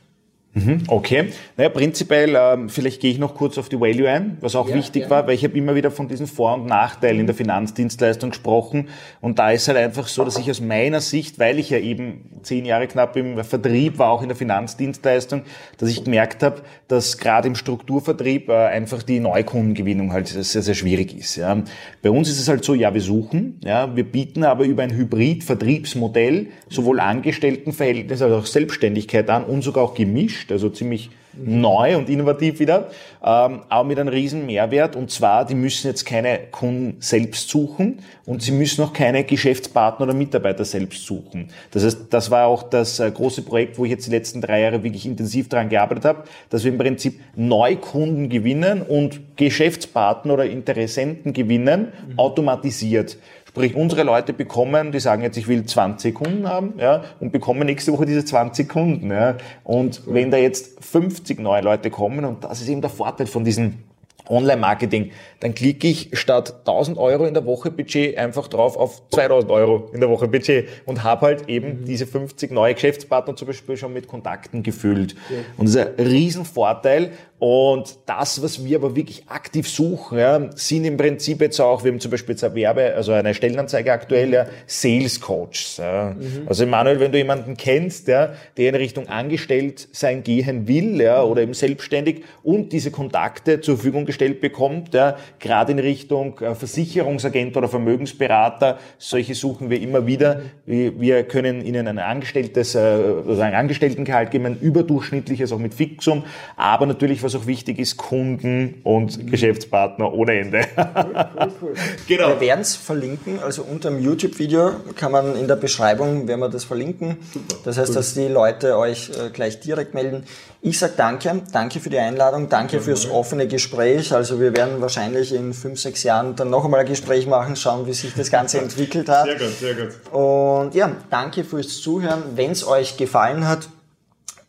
[0.89, 1.31] okay.
[1.57, 4.75] Naja, prinzipiell, ähm, vielleicht gehe ich noch kurz auf die Value ein, was auch ja,
[4.75, 5.11] wichtig ja.
[5.11, 8.89] war, weil ich habe immer wieder von diesen Vor- und Nachteilen in der Finanzdienstleistung gesprochen.
[9.23, 12.29] Und da ist halt einfach so, dass ich aus meiner Sicht, weil ich ja eben
[12.43, 15.43] zehn Jahre knapp im Vertrieb war, auch in der Finanzdienstleistung,
[15.79, 20.75] dass ich gemerkt habe, dass gerade im Strukturvertrieb äh, einfach die Neukundengewinnung halt sehr, sehr
[20.75, 21.37] schwierig ist.
[21.37, 21.63] Ja.
[22.03, 24.93] Bei uns ist es halt so, ja, wir suchen, ja, wir bieten aber über ein
[24.95, 31.97] Hybrid-Vertriebsmodell sowohl Angestelltenverhältnis als auch Selbstständigkeit an und sogar auch gemischt gemischt, also ziemlich neu
[31.97, 32.91] und innovativ wieder,
[33.25, 34.97] ähm, aber mit einem riesen Mehrwert.
[34.97, 40.05] Und zwar, die müssen jetzt keine Kunden selbst suchen und sie müssen auch keine Geschäftspartner
[40.05, 41.49] oder Mitarbeiter selbst suchen.
[41.71, 44.61] Das heißt, das war auch das äh, große Projekt, wo ich jetzt die letzten drei
[44.61, 50.45] Jahre wirklich intensiv daran gearbeitet habe, dass wir im Prinzip Neukunden gewinnen und Geschäftspartner oder
[50.45, 52.19] Interessenten gewinnen, mhm.
[52.19, 53.17] automatisiert.
[53.53, 57.67] Sprich, unsere Leute bekommen, die sagen jetzt, ich will 20 Kunden haben, ja, und bekommen
[57.67, 59.37] nächste Woche diese 20 Kunden, ja.
[59.63, 63.45] Und wenn da jetzt 50 neue Leute kommen, und das ist eben der Vorteil von
[63.45, 63.85] diesen
[64.29, 69.51] Online-Marketing, dann klicke ich statt 1000 Euro in der Woche Budget einfach drauf auf 2000
[69.51, 71.85] Euro in der Woche Budget und habe halt eben mhm.
[71.85, 75.15] diese 50 neue Geschäftspartner zum Beispiel schon mit Kontakten gefüllt.
[75.29, 75.37] Ja.
[75.57, 80.85] Und das ist ein Riesenvorteil und das, was wir aber wirklich aktiv suchen, ja, sind
[80.85, 84.33] im Prinzip jetzt auch, wir haben zum Beispiel jetzt eine Werbe, also eine Stellenanzeige aktuell,
[84.33, 85.79] ja, Sales Coaches.
[85.79, 86.15] Ja.
[86.17, 86.47] Mhm.
[86.47, 91.25] Also Manuel, wenn du jemanden kennst, ja, der in Richtung angestellt sein gehen will, ja,
[91.25, 96.55] oder eben selbstständig und diese Kontakte zur Verfügung gestellt bekommt, ja, gerade in Richtung äh,
[96.55, 100.43] Versicherungsagent oder Vermögensberater, solche suchen wir immer wieder.
[100.65, 106.23] Wir können ihnen ein angestelltes, also ein Angestelltengehalt geben, ein überdurchschnittliches, auch mit Fixum,
[106.55, 109.31] aber natürlich, was was auch wichtig ist, Kunden und mhm.
[109.31, 110.65] Geschäftspartner ohne Ende.
[110.77, 111.75] Cool, cool, cool.
[112.09, 112.29] Genau.
[112.29, 116.49] Wir werden es verlinken, also unter dem YouTube-Video kann man in der Beschreibung, werden wir
[116.49, 117.19] das verlinken.
[117.33, 117.95] Super, das heißt, cool.
[117.95, 120.25] dass die Leute euch äh, gleich direkt melden.
[120.61, 124.15] Ich sage danke, danke für die Einladung, danke ja, fürs offene Gespräch.
[124.15, 127.87] Also wir werden wahrscheinlich in fünf, sechs Jahren dann noch einmal ein Gespräch machen, schauen,
[127.87, 129.25] wie sich das Ganze entwickelt hat.
[129.25, 130.13] Sehr gut, sehr gut.
[130.13, 132.23] Und ja, danke fürs Zuhören.
[132.37, 133.69] Wenn es euch gefallen hat,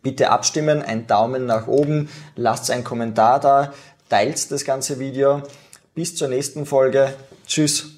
[0.04, 3.72] Bitte abstimmen, ein Daumen nach oben, lasst einen Kommentar da,
[4.08, 5.42] teilt das ganze Video.
[5.94, 7.14] Bis zur nächsten Folge.
[7.46, 7.90] Tschüss.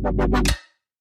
[0.00, 0.52] Thank you.